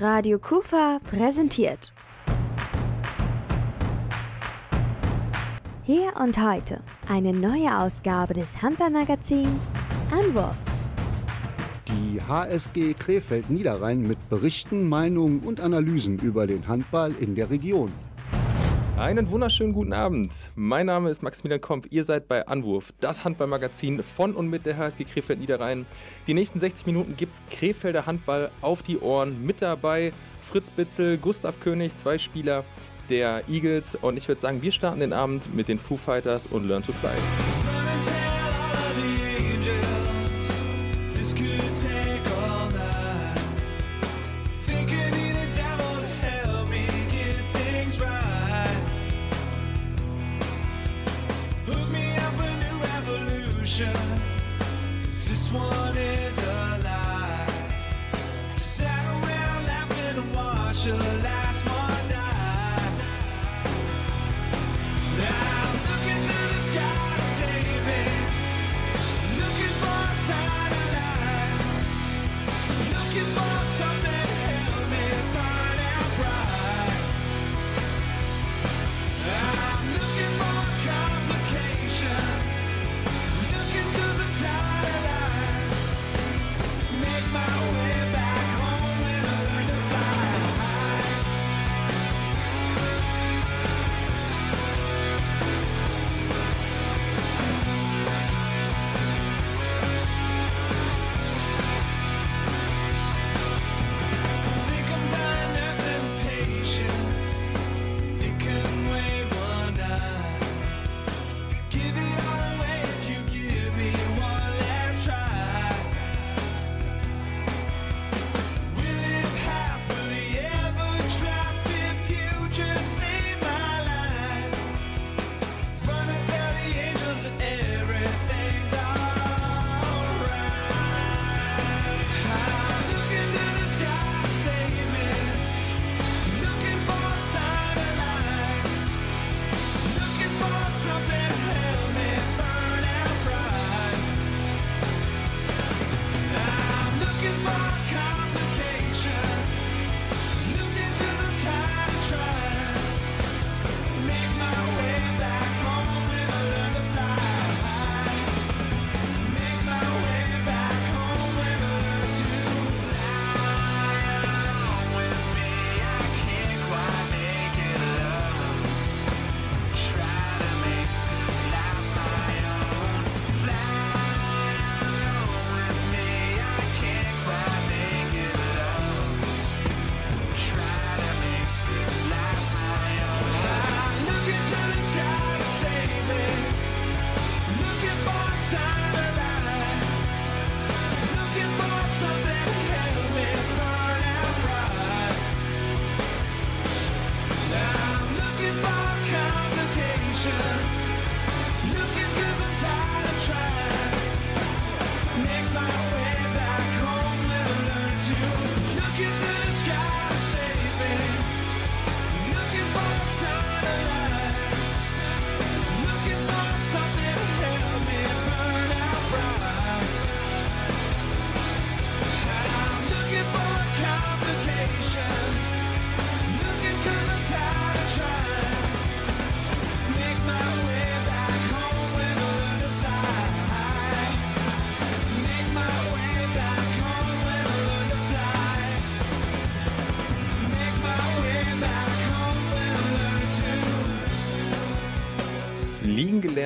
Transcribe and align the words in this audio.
Radio 0.00 0.38
Kufa 0.38 0.98
präsentiert. 1.10 1.92
Hier 5.84 6.14
und 6.18 6.42
heute 6.42 6.80
eine 7.06 7.34
neue 7.34 7.78
Ausgabe 7.78 8.32
des 8.32 8.62
Handballmagazins 8.62 9.72
Anwurf. 10.10 10.56
Die 11.86 12.18
HSG 12.18 12.94
Krefeld 12.94 13.50
Niederrhein 13.50 14.00
mit 14.00 14.26
Berichten, 14.30 14.88
Meinungen 14.88 15.40
und 15.40 15.60
Analysen 15.60 16.18
über 16.20 16.46
den 16.46 16.66
Handball 16.66 17.14
in 17.20 17.34
der 17.34 17.50
Region. 17.50 17.92
Einen 19.00 19.30
wunderschönen 19.30 19.72
guten 19.72 19.94
Abend. 19.94 20.50
Mein 20.56 20.84
Name 20.84 21.08
ist 21.08 21.22
Maximilian 21.22 21.62
Komp. 21.62 21.86
Ihr 21.88 22.04
seid 22.04 22.28
bei 22.28 22.46
Anwurf, 22.46 22.92
das 23.00 23.24
Handballmagazin 23.24 24.02
von 24.02 24.34
und 24.34 24.50
mit 24.50 24.66
der 24.66 24.76
HSG 24.76 25.04
Krefeld 25.04 25.40
Niederrhein. 25.40 25.86
Die 26.26 26.34
nächsten 26.34 26.60
60 26.60 26.84
Minuten 26.84 27.16
gibt's 27.16 27.42
Krefelder 27.48 28.04
Handball 28.04 28.50
auf 28.60 28.82
die 28.82 28.98
Ohren. 28.98 29.42
Mit 29.42 29.62
dabei 29.62 30.12
Fritz 30.42 30.68
Bitzel, 30.68 31.16
Gustav 31.16 31.60
König, 31.60 31.94
zwei 31.94 32.18
Spieler 32.18 32.62
der 33.08 33.48
Eagles. 33.48 33.94
Und 33.94 34.18
ich 34.18 34.28
würde 34.28 34.42
sagen, 34.42 34.60
wir 34.60 34.70
starten 34.70 35.00
den 35.00 35.14
Abend 35.14 35.54
mit 35.54 35.68
den 35.68 35.78
Foo 35.78 35.96
Fighters 35.96 36.46
und 36.46 36.68
Learn 36.68 36.82
to 36.82 36.92
Fly. 36.92 37.59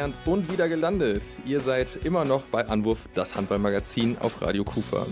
Gelernt 0.05 0.27
und 0.27 0.53
wieder 0.53 0.69
gelandet. 0.69 1.23
Ihr 1.47 1.61
seid 1.61 1.99
immer 2.05 2.27
noch 2.27 2.43
bei 2.43 2.67
Anwurf, 2.69 3.09
das 3.15 3.35
Handballmagazin 3.35 4.19
auf 4.21 4.43
Radio 4.43 4.63
Kufa. 4.63 5.07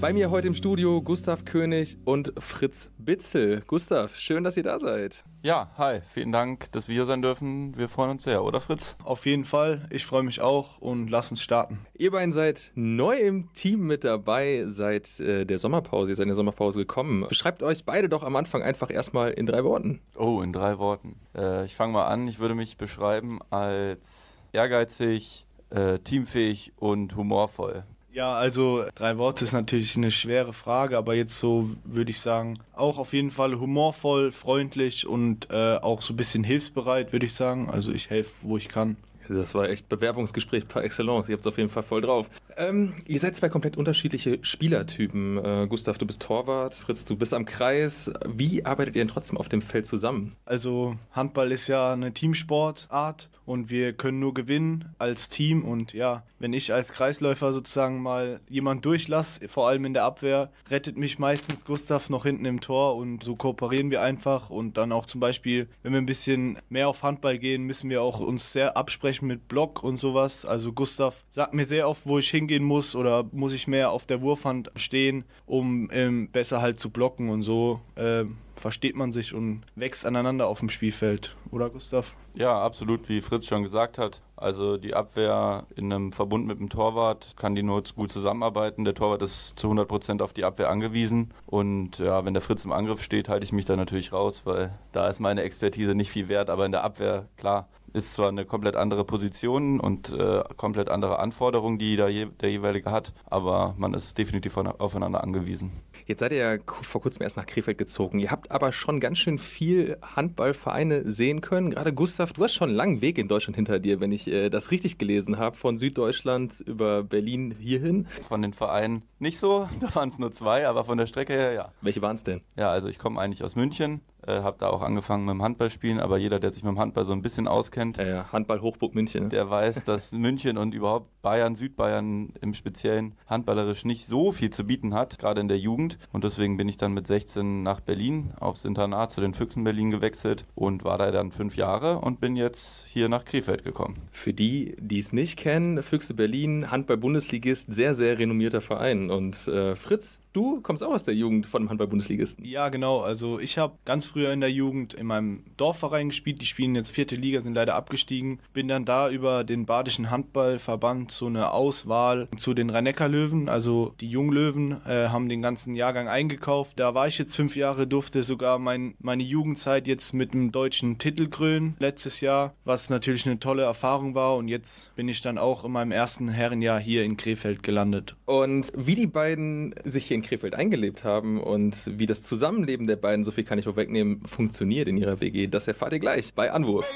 Bei 0.00 0.14
mir 0.14 0.30
heute 0.30 0.46
im 0.46 0.54
Studio 0.54 1.02
Gustav 1.02 1.44
König 1.44 1.98
und 2.06 2.32
Fritz 2.38 2.90
Bitzel. 2.96 3.62
Gustav, 3.66 4.16
schön, 4.16 4.44
dass 4.44 4.56
ihr 4.56 4.62
da 4.62 4.78
seid. 4.78 5.24
Ja, 5.42 5.72
hi, 5.76 6.00
vielen 6.00 6.32
Dank, 6.32 6.72
dass 6.72 6.88
wir 6.88 6.94
hier 6.94 7.04
sein 7.04 7.20
dürfen. 7.20 7.76
Wir 7.76 7.86
freuen 7.86 8.12
uns 8.12 8.22
sehr, 8.22 8.42
oder 8.42 8.62
Fritz? 8.62 8.96
Auf 9.04 9.26
jeden 9.26 9.44
Fall. 9.44 9.86
Ich 9.90 10.06
freue 10.06 10.22
mich 10.22 10.40
auch 10.40 10.78
und 10.78 11.10
lass 11.10 11.30
uns 11.30 11.42
starten. 11.42 11.80
Ihr 11.98 12.12
beiden 12.12 12.32
seid 12.32 12.72
neu 12.74 13.14
im 13.18 13.52
Team 13.52 13.86
mit 13.86 14.02
dabei 14.02 14.64
seit 14.68 15.20
äh, 15.20 15.44
der 15.44 15.58
Sommerpause. 15.58 16.08
Ihr 16.08 16.16
seid 16.16 16.24
in 16.24 16.30
der 16.30 16.36
Sommerpause 16.36 16.78
gekommen. 16.78 17.26
Beschreibt 17.28 17.62
euch 17.62 17.84
beide 17.84 18.08
doch 18.08 18.22
am 18.22 18.36
Anfang 18.36 18.62
einfach 18.62 18.90
erstmal 18.90 19.32
in 19.32 19.44
drei 19.44 19.64
Worten. 19.64 20.00
Oh, 20.16 20.40
in 20.40 20.54
drei 20.54 20.78
Worten. 20.78 21.16
Äh, 21.36 21.66
ich 21.66 21.76
fange 21.76 21.92
mal 21.92 22.06
an. 22.06 22.26
Ich 22.26 22.38
würde 22.38 22.54
mich 22.54 22.78
beschreiben 22.78 23.40
als 23.50 24.38
ehrgeizig, 24.52 25.46
äh, 25.68 25.98
teamfähig 25.98 26.72
und 26.76 27.16
humorvoll. 27.16 27.84
Ja, 28.12 28.34
also 28.34 28.84
drei 28.96 29.18
Worte 29.18 29.44
ist 29.44 29.52
natürlich 29.52 29.96
eine 29.96 30.10
schwere 30.10 30.52
Frage, 30.52 30.98
aber 30.98 31.14
jetzt 31.14 31.38
so 31.38 31.70
würde 31.84 32.10
ich 32.10 32.18
sagen, 32.18 32.58
auch 32.74 32.98
auf 32.98 33.12
jeden 33.12 33.30
Fall 33.30 33.58
humorvoll, 33.60 34.32
freundlich 34.32 35.06
und 35.06 35.48
äh, 35.50 35.76
auch 35.76 36.02
so 36.02 36.12
ein 36.12 36.16
bisschen 36.16 36.42
hilfsbereit, 36.42 37.12
würde 37.12 37.26
ich 37.26 37.34
sagen. 37.34 37.70
Also 37.70 37.92
ich 37.92 38.10
helfe, 38.10 38.32
wo 38.42 38.56
ich 38.56 38.68
kann. 38.68 38.96
Das 39.28 39.54
war 39.54 39.68
echt 39.68 39.88
Bewerbungsgespräch 39.88 40.66
par 40.66 40.82
excellence. 40.82 41.28
Ihr 41.28 41.34
habt 41.34 41.42
es 41.42 41.46
auf 41.46 41.56
jeden 41.56 41.70
Fall 41.70 41.84
voll 41.84 42.00
drauf. 42.00 42.26
Ähm, 42.60 42.92
ihr 43.06 43.18
seid 43.18 43.34
zwei 43.36 43.48
komplett 43.48 43.78
unterschiedliche 43.78 44.38
Spielertypen. 44.42 45.38
Äh, 45.38 45.66
Gustav, 45.66 45.96
du 45.96 46.06
bist 46.06 46.20
Torwart, 46.20 46.74
Fritz, 46.74 47.06
du 47.06 47.16
bist 47.16 47.32
am 47.32 47.46
Kreis. 47.46 48.12
Wie 48.26 48.66
arbeitet 48.66 48.96
ihr 48.96 49.00
denn 49.00 49.08
trotzdem 49.08 49.38
auf 49.38 49.48
dem 49.48 49.62
Feld 49.62 49.86
zusammen? 49.86 50.36
Also 50.44 50.94
Handball 51.12 51.52
ist 51.52 51.68
ja 51.68 51.94
eine 51.94 52.12
Teamsportart 52.12 53.30
und 53.46 53.70
wir 53.70 53.94
können 53.94 54.20
nur 54.20 54.34
gewinnen 54.34 54.94
als 54.98 55.30
Team 55.30 55.64
und 55.64 55.94
ja, 55.94 56.22
wenn 56.38 56.52
ich 56.52 56.72
als 56.72 56.92
Kreisläufer 56.92 57.52
sozusagen 57.52 58.00
mal 58.02 58.40
jemand 58.48 58.84
durchlasse, 58.84 59.48
vor 59.48 59.66
allem 59.66 59.86
in 59.86 59.94
der 59.94 60.04
Abwehr, 60.04 60.52
rettet 60.70 60.96
mich 60.96 61.18
meistens 61.18 61.64
Gustav 61.64 62.10
noch 62.10 62.24
hinten 62.24 62.44
im 62.44 62.60
Tor 62.60 62.94
und 62.94 63.24
so 63.24 63.36
kooperieren 63.36 63.90
wir 63.90 64.02
einfach 64.02 64.50
und 64.50 64.76
dann 64.76 64.92
auch 64.92 65.06
zum 65.06 65.20
Beispiel, 65.20 65.66
wenn 65.82 65.92
wir 65.92 65.98
ein 66.00 66.06
bisschen 66.06 66.58
mehr 66.68 66.88
auf 66.88 67.02
Handball 67.02 67.38
gehen, 67.38 67.64
müssen 67.64 67.90
wir 67.90 68.02
auch 68.02 68.20
uns 68.20 68.52
sehr 68.52 68.76
absprechen 68.76 69.26
mit 69.26 69.48
Block 69.48 69.82
und 69.82 69.96
sowas. 69.96 70.44
Also 70.44 70.72
Gustav 70.72 71.24
sagt 71.30 71.54
mir 71.54 71.64
sehr 71.64 71.88
oft, 71.88 72.06
wo 72.06 72.18
ich 72.18 72.28
hingehen 72.50 72.64
muss 72.64 72.96
oder 72.96 73.24
muss 73.32 73.52
ich 73.52 73.68
mehr 73.68 73.92
auf 73.92 74.06
der 74.06 74.22
Wurfhand 74.22 74.70
stehen, 74.74 75.24
um 75.46 75.88
ähm, 75.92 76.28
besser 76.30 76.60
halt 76.60 76.80
zu 76.80 76.90
blocken 76.90 77.30
und 77.30 77.42
so. 77.42 77.80
ähm, 77.96 78.38
versteht 78.56 78.94
man 78.94 79.10
sich 79.10 79.34
und 79.34 79.62
wächst 79.74 80.04
aneinander 80.04 80.46
auf 80.46 80.60
dem 80.60 80.68
Spielfeld, 80.68 81.34
oder 81.50 81.70
Gustav? 81.70 82.14
Ja, 82.34 82.62
absolut, 82.62 83.08
wie 83.08 83.22
Fritz 83.22 83.46
schon 83.46 83.62
gesagt 83.62 83.98
hat. 83.98 84.20
Also 84.36 84.76
die 84.76 84.94
Abwehr 84.94 85.66
in 85.76 85.92
einem 85.92 86.12
Verbund 86.12 86.46
mit 86.46 86.60
dem 86.60 86.68
Torwart 86.68 87.34
kann 87.36 87.54
die 87.54 87.62
nur 87.62 87.82
gut 87.96 88.10
zusammenarbeiten. 88.10 88.84
Der 88.84 88.94
Torwart 88.94 89.22
ist 89.22 89.58
zu 89.58 89.68
100% 89.68 90.22
auf 90.22 90.32
die 90.32 90.44
Abwehr 90.44 90.70
angewiesen. 90.70 91.32
Und 91.46 91.98
ja, 91.98 92.24
wenn 92.24 92.34
der 92.34 92.40
Fritz 92.40 92.64
im 92.64 92.72
Angriff 92.72 93.02
steht, 93.02 93.28
halte 93.28 93.44
ich 93.44 93.52
mich 93.52 93.64
da 93.64 93.76
natürlich 93.76 94.12
raus, 94.12 94.42
weil 94.44 94.78
da 94.92 95.08
ist 95.08 95.20
meine 95.20 95.42
Expertise 95.42 95.94
nicht 95.94 96.10
viel 96.10 96.28
wert. 96.28 96.48
Aber 96.50 96.64
in 96.64 96.72
der 96.72 96.84
Abwehr, 96.84 97.28
klar, 97.36 97.68
ist 97.92 98.12
zwar 98.12 98.28
eine 98.28 98.44
komplett 98.44 98.76
andere 98.76 99.04
Position 99.04 99.80
und 99.80 100.12
äh, 100.12 100.42
komplett 100.56 100.88
andere 100.88 101.18
Anforderungen, 101.18 101.78
die 101.78 101.96
da 101.96 102.08
je, 102.08 102.26
der 102.40 102.50
jeweilige 102.50 102.90
hat, 102.90 103.12
aber 103.26 103.74
man 103.78 103.94
ist 103.94 104.16
definitiv 104.18 104.52
von, 104.52 104.66
aufeinander 104.66 105.22
angewiesen. 105.22 105.72
Jetzt 106.06 106.20
seid 106.20 106.32
ihr 106.32 106.38
ja 106.38 106.58
vor 106.66 107.00
kurzem 107.00 107.22
erst 107.22 107.36
nach 107.36 107.46
Krefeld 107.46 107.78
gezogen. 107.78 108.18
Ihr 108.18 108.32
habt 108.32 108.50
aber 108.50 108.72
schon 108.72 108.98
ganz 108.98 109.18
schön 109.18 109.38
viel 109.38 109.96
Handballvereine 110.02 111.10
sehen 111.10 111.40
können. 111.40 111.70
Gerade 111.70 111.92
Gustav, 111.92 112.32
du 112.32 112.42
hast 112.42 112.54
schon 112.54 112.70
einen 112.70 112.76
langen 112.76 113.00
Weg 113.00 113.16
in 113.16 113.28
Deutschland 113.28 113.54
hinter 113.54 113.78
dir, 113.78 114.00
wenn 114.00 114.10
ich 114.10 114.26
äh, 114.26 114.48
das 114.48 114.72
richtig 114.72 114.98
gelesen 114.98 115.38
habe. 115.38 115.56
Von 115.56 115.78
Süddeutschland 115.78 116.60
über 116.66 117.04
Berlin 117.04 117.54
hierhin. 117.58 118.08
Von 118.22 118.42
den 118.42 118.54
Vereinen 118.54 119.02
nicht 119.20 119.38
so, 119.38 119.68
da 119.80 119.94
waren 119.94 120.08
es 120.08 120.18
nur 120.18 120.32
zwei, 120.32 120.66
aber 120.66 120.82
von 120.82 120.98
der 120.98 121.06
Strecke 121.06 121.32
her 121.32 121.52
ja. 121.52 121.72
Welche 121.80 122.02
waren 122.02 122.16
es 122.16 122.24
denn? 122.24 122.40
Ja, 122.56 122.70
also 122.70 122.88
ich 122.88 122.98
komme 122.98 123.20
eigentlich 123.20 123.44
aus 123.44 123.54
München, 123.54 124.00
äh, 124.26 124.40
habe 124.42 124.56
da 124.58 124.68
auch 124.68 124.82
angefangen 124.82 125.24
mit 125.24 125.34
dem 125.34 125.42
Handballspielen, 125.42 126.00
aber 126.00 126.18
jeder, 126.18 126.38
der 126.40 126.50
sich 126.52 126.62
mit 126.62 126.70
dem 126.72 126.78
Handball 126.78 127.04
so 127.04 127.12
ein 127.12 127.22
bisschen 127.22 127.48
auskennt, 127.48 127.98
Äh, 127.98 128.22
Handball 128.32 128.60
Hochburg 128.60 128.94
München. 128.94 129.28
der 129.28 129.48
weiß, 129.50 129.84
dass 129.84 130.12
München 130.12 130.58
und 130.58 130.74
überhaupt 130.74 131.08
Bayern, 131.22 131.54
Südbayern 131.54 132.32
im 132.40 132.54
Speziellen 132.54 133.14
handballerisch 133.26 133.84
nicht 133.84 134.06
so 134.06 134.32
viel 134.32 134.50
zu 134.50 134.64
bieten 134.64 134.94
hat, 134.94 135.18
gerade 135.18 135.40
in 135.40 135.48
der 135.48 135.58
Jugend. 135.58 135.98
Und 136.12 136.24
deswegen 136.24 136.56
bin 136.56 136.68
ich 136.68 136.76
dann 136.78 136.92
mit 136.94 137.06
16 137.06 137.62
nach 137.62 137.80
Berlin 137.80 138.32
aufs 138.40 138.64
Internat 138.64 139.10
zu 139.10 139.20
den 139.20 139.34
Füchsen 139.34 139.64
Berlin 139.64 139.90
gewechselt 139.90 140.46
und 140.54 140.84
war 140.84 140.96
da 140.98 141.10
dann 141.10 141.30
fünf 141.30 141.56
Jahre 141.56 141.98
und 141.98 142.20
bin 142.20 142.36
jetzt 142.36 142.86
hier 142.86 143.08
nach 143.08 143.24
Krefeld 143.24 143.64
gekommen. 143.64 143.96
Für 144.10 144.32
die, 144.32 144.76
die 144.80 144.98
es 144.98 145.12
nicht 145.12 145.36
kennen, 145.38 145.82
Füchse 145.82 146.14
Berlin, 146.14 146.70
Handball-Bundesligist, 146.70 147.72
sehr, 147.72 147.94
sehr 147.94 148.18
renommierter 148.18 148.60
Verein. 148.60 149.10
Und 149.10 149.46
äh, 149.48 149.76
Fritz, 149.76 150.18
du 150.32 150.60
kommst 150.60 150.82
auch 150.82 150.92
aus 150.92 151.04
der 151.04 151.14
Jugend 151.14 151.46
von 151.46 151.62
dem 151.62 151.70
Handball-Bundesligisten. 151.70 152.44
Ja, 152.44 152.68
genau. 152.68 153.00
Also 153.00 153.38
ich 153.38 153.58
habe 153.58 153.74
ganz 153.84 154.06
früher 154.06 154.32
in 154.32 154.40
der 154.40 154.50
Jugend 154.50 154.94
in 154.94 155.06
meinem 155.06 155.44
Dorfverein 155.56 156.08
gespielt. 156.08 156.40
Die 156.40 156.46
spielen 156.46 156.74
jetzt 156.74 156.90
vierte 156.90 157.14
Liga, 157.14 157.40
sind 157.40 157.54
leider 157.54 157.74
abgestiegen. 157.74 158.40
Bin 158.52 158.68
dann 158.68 158.84
da 158.84 159.10
über 159.10 159.44
den 159.44 159.66
Badischen 159.66 160.10
Handballverband 160.10 161.10
zu 161.10 161.26
einer 161.26 161.52
Auswahl 161.52 162.28
zu 162.36 162.54
den 162.54 162.70
Rhein-Neckar-Löwen. 162.70 163.48
Also 163.48 163.94
die 164.00 164.08
Junglöwen 164.08 164.72
äh, 164.86 165.08
haben 165.08 165.28
den 165.28 165.42
ganzen 165.42 165.74
Jahrgang 165.74 166.08
eingekauft. 166.08 166.78
Da 166.78 166.94
war 166.94 167.06
ich 167.06 167.18
jetzt 167.18 167.36
fünf 167.36 167.56
Jahre, 167.56 167.86
durfte 167.86 168.22
sogar 168.22 168.58
mein, 168.58 168.94
meine 168.98 169.22
Jugendzeit 169.22 169.86
jetzt 169.86 170.14
mit 170.14 170.32
einem 170.32 170.52
deutschen 170.52 170.98
Titel 170.98 171.28
krönen 171.28 171.76
letztes 171.78 172.20
Jahr, 172.20 172.54
was 172.64 172.90
natürlich 172.90 173.26
eine 173.26 173.38
tolle 173.38 173.62
Erfahrung 173.62 174.14
war. 174.14 174.36
Und 174.36 174.48
jetzt 174.48 174.94
bin 174.96 175.08
ich 175.08 175.20
dann 175.20 175.38
auch 175.38 175.64
in 175.64 175.72
meinem 175.72 175.92
ersten 175.92 176.28
Herrenjahr 176.28 176.80
hier 176.80 177.04
in 177.04 177.16
Krefeld 177.16 177.62
gelandet. 177.62 178.16
Und 178.26 178.68
wie 178.76 178.94
die 178.94 179.06
beiden 179.06 179.74
sich 179.84 180.06
hier 180.06 180.16
in 180.16 180.19
Krefeld 180.22 180.54
eingelebt 180.54 181.04
haben 181.04 181.40
und 181.40 181.76
wie 181.98 182.06
das 182.06 182.22
Zusammenleben 182.22 182.86
der 182.86 182.96
beiden, 182.96 183.24
so 183.24 183.30
viel 183.30 183.44
kann 183.44 183.58
ich 183.58 183.64
vorwegnehmen, 183.64 184.22
funktioniert 184.26 184.88
in 184.88 184.96
ihrer 184.96 185.20
WG, 185.20 185.46
das 185.46 185.68
erfahrt 185.68 185.92
ihr 185.92 185.98
gleich 185.98 186.34
bei 186.34 186.50
Anwurf. 186.50 186.86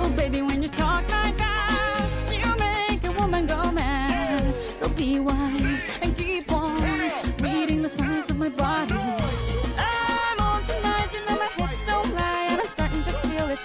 Oh, 0.00 0.08
baby, 0.10 0.42
when 0.42 0.62
you 0.62 0.68
talk 0.68 1.02
like 1.10 1.36
that, 1.38 2.06
you 2.30 2.46
make 2.58 3.02
a 3.04 3.12
woman 3.20 3.46
go 3.46 3.72
mad. 3.72 4.54
So 4.76 4.88
be 4.88 5.18
wise 5.18 5.84
and 6.02 6.16
keep 6.16 6.52
on 6.52 6.82
reading 7.40 7.82
the 7.82 7.88
signs 7.88 8.28
of 8.30 8.36
my 8.36 8.50
body. 8.50 8.97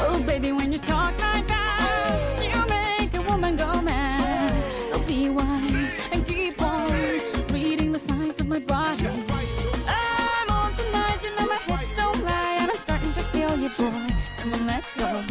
Oh, 0.00 0.22
baby, 0.26 0.52
when 0.52 0.72
you 0.72 0.78
talk 0.78 1.12
like 1.20 1.46
that, 1.48 2.40
you 2.40 2.66
make 2.66 3.14
a 3.14 3.20
woman 3.30 3.56
go 3.56 3.82
mad. 3.82 4.88
So 4.88 4.98
be 5.00 5.28
wise 5.28 5.94
and 6.12 6.26
keep 6.26 6.62
on 6.62 6.90
reading 7.52 7.92
the 7.92 7.98
signs 7.98 8.40
of 8.40 8.48
my 8.48 8.58
body. 8.58 9.06
I'm 9.86 10.50
on 10.50 10.74
tonight, 10.74 11.22
you 11.22 11.36
know 11.36 11.46
my 11.46 11.58
hips 11.58 11.92
don't 11.94 12.24
lie, 12.24 12.58
and 12.60 12.70
I'm 12.70 12.78
starting 12.78 13.12
to 13.12 13.22
feel 13.24 13.54
you, 13.58 13.68
boy. 13.68 14.14
Come 14.38 14.54
on, 14.54 14.66
let's 14.66 14.94
go 14.94 15.24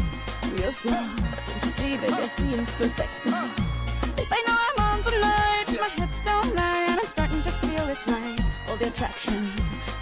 real 0.54 0.72
slow. 0.72 0.92
Don't 0.92 1.64
you 1.64 1.70
see, 1.70 1.98
baby, 1.98 2.14
it's 2.14 2.72
perfect. 2.74 3.10
I 3.26 4.44
know 4.46 4.58
I'm 4.68 4.80
on 4.86 5.04
tonight, 5.04 5.66
my 5.80 5.90
hips 5.90 6.22
don't 6.22 6.54
lie, 6.54 6.86
and 6.90 7.00
I'm 7.00 7.08
starting 7.08 7.42
to 7.42 7.52
feel 7.52 7.90
it's 7.90 8.06
right. 8.08 8.40
All 8.70 8.76
the 8.78 8.88
attraction, 8.88 9.50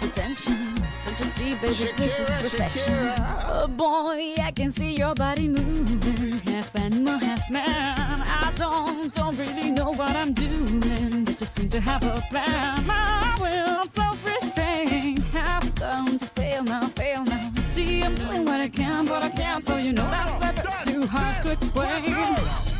the 0.06 0.20
tension. 0.20 0.74
Don't 1.04 1.18
you 1.18 1.24
see, 1.24 1.54
baby, 1.54 1.92
this 1.96 2.20
is 2.20 2.30
perfection. 2.30 2.94
Shakira. 2.94 3.44
Oh 3.48 3.68
boy, 3.68 4.34
I 4.42 4.52
can 4.54 4.70
see 4.70 4.96
your 4.96 5.14
body 5.14 5.48
moving, 5.48 6.38
half 6.40 6.74
animal, 6.76 7.18
half 7.18 7.50
man. 7.50 8.22
I 8.22 8.52
don't, 8.56 9.12
don't 9.12 9.36
really 9.36 9.70
know 9.70 9.92
what 9.92 10.14
I'm 10.14 10.32
doing, 10.32 11.24
but 11.24 11.38
just 11.38 11.54
seem 11.54 11.68
to 11.70 11.80
have 11.80 12.02
a 12.02 12.22
plan. 12.30 12.86
My 12.86 13.36
will, 13.40 13.88
self-restraint, 13.88 15.24
have 15.26 15.74
come 15.74 16.18
to 16.18 16.26
fail 16.26 16.62
now, 16.62 16.86
fail 16.88 17.24
now. 17.24 17.52
See, 17.68 18.02
I'm 18.02 18.14
doing 18.14 18.44
what 18.44 18.60
I 18.60 18.68
can, 18.68 19.06
but 19.06 19.24
I 19.24 19.30
can't, 19.30 19.64
so 19.64 19.76
you 19.76 19.92
know 19.92 20.08
that's 20.10 20.42
a 20.42 20.52
bit 20.62 20.94
too 20.94 21.06
hard 21.06 21.42
to 21.42 21.52
explain. 21.52 22.75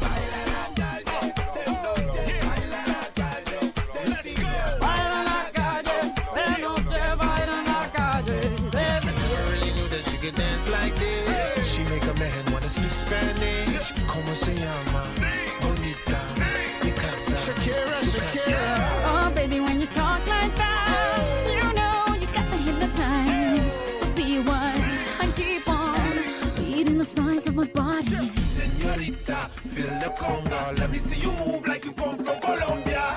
Signs 27.75 28.12
my 28.12 28.20
body. 28.20 28.30
Senorita, 28.42 29.49
feel 29.68 29.87
the 30.00 30.11
conga. 30.18 30.78
Let 30.78 30.90
me 30.90 30.99
see 30.99 31.20
you 31.20 31.32
move 31.32 31.66
like 31.66 31.85
you 31.85 31.92
come 31.92 32.18
from 32.18 32.40
Colombia. 32.40 33.14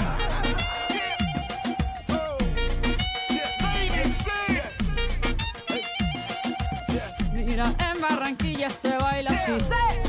Oh. 2.10 2.38
Mira, 7.34 7.74
en 7.80 8.02
Barranquilla 8.02 8.70
se 8.70 8.98
baila 8.98 9.32
así. 9.32 9.52
En 9.52 9.58
Barranquilla 9.58 9.60
se 9.60 9.70
baila 9.70 10.02
así. 10.02 10.09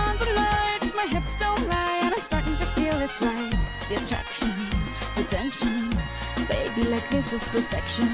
my 1.01 1.07
hips 1.07 1.35
don't 1.37 1.67
lie, 1.67 1.99
and 2.03 2.13
I'm 2.13 2.21
starting 2.21 2.57
to 2.57 2.65
feel 2.75 2.99
it's 3.01 3.21
right. 3.21 3.53
The 3.89 3.95
attraction, 3.95 4.51
the 5.15 5.23
tension. 5.23 5.89
Baby, 6.47 6.87
like 6.89 7.07
this 7.09 7.33
is 7.33 7.43
perfection. 7.49 8.07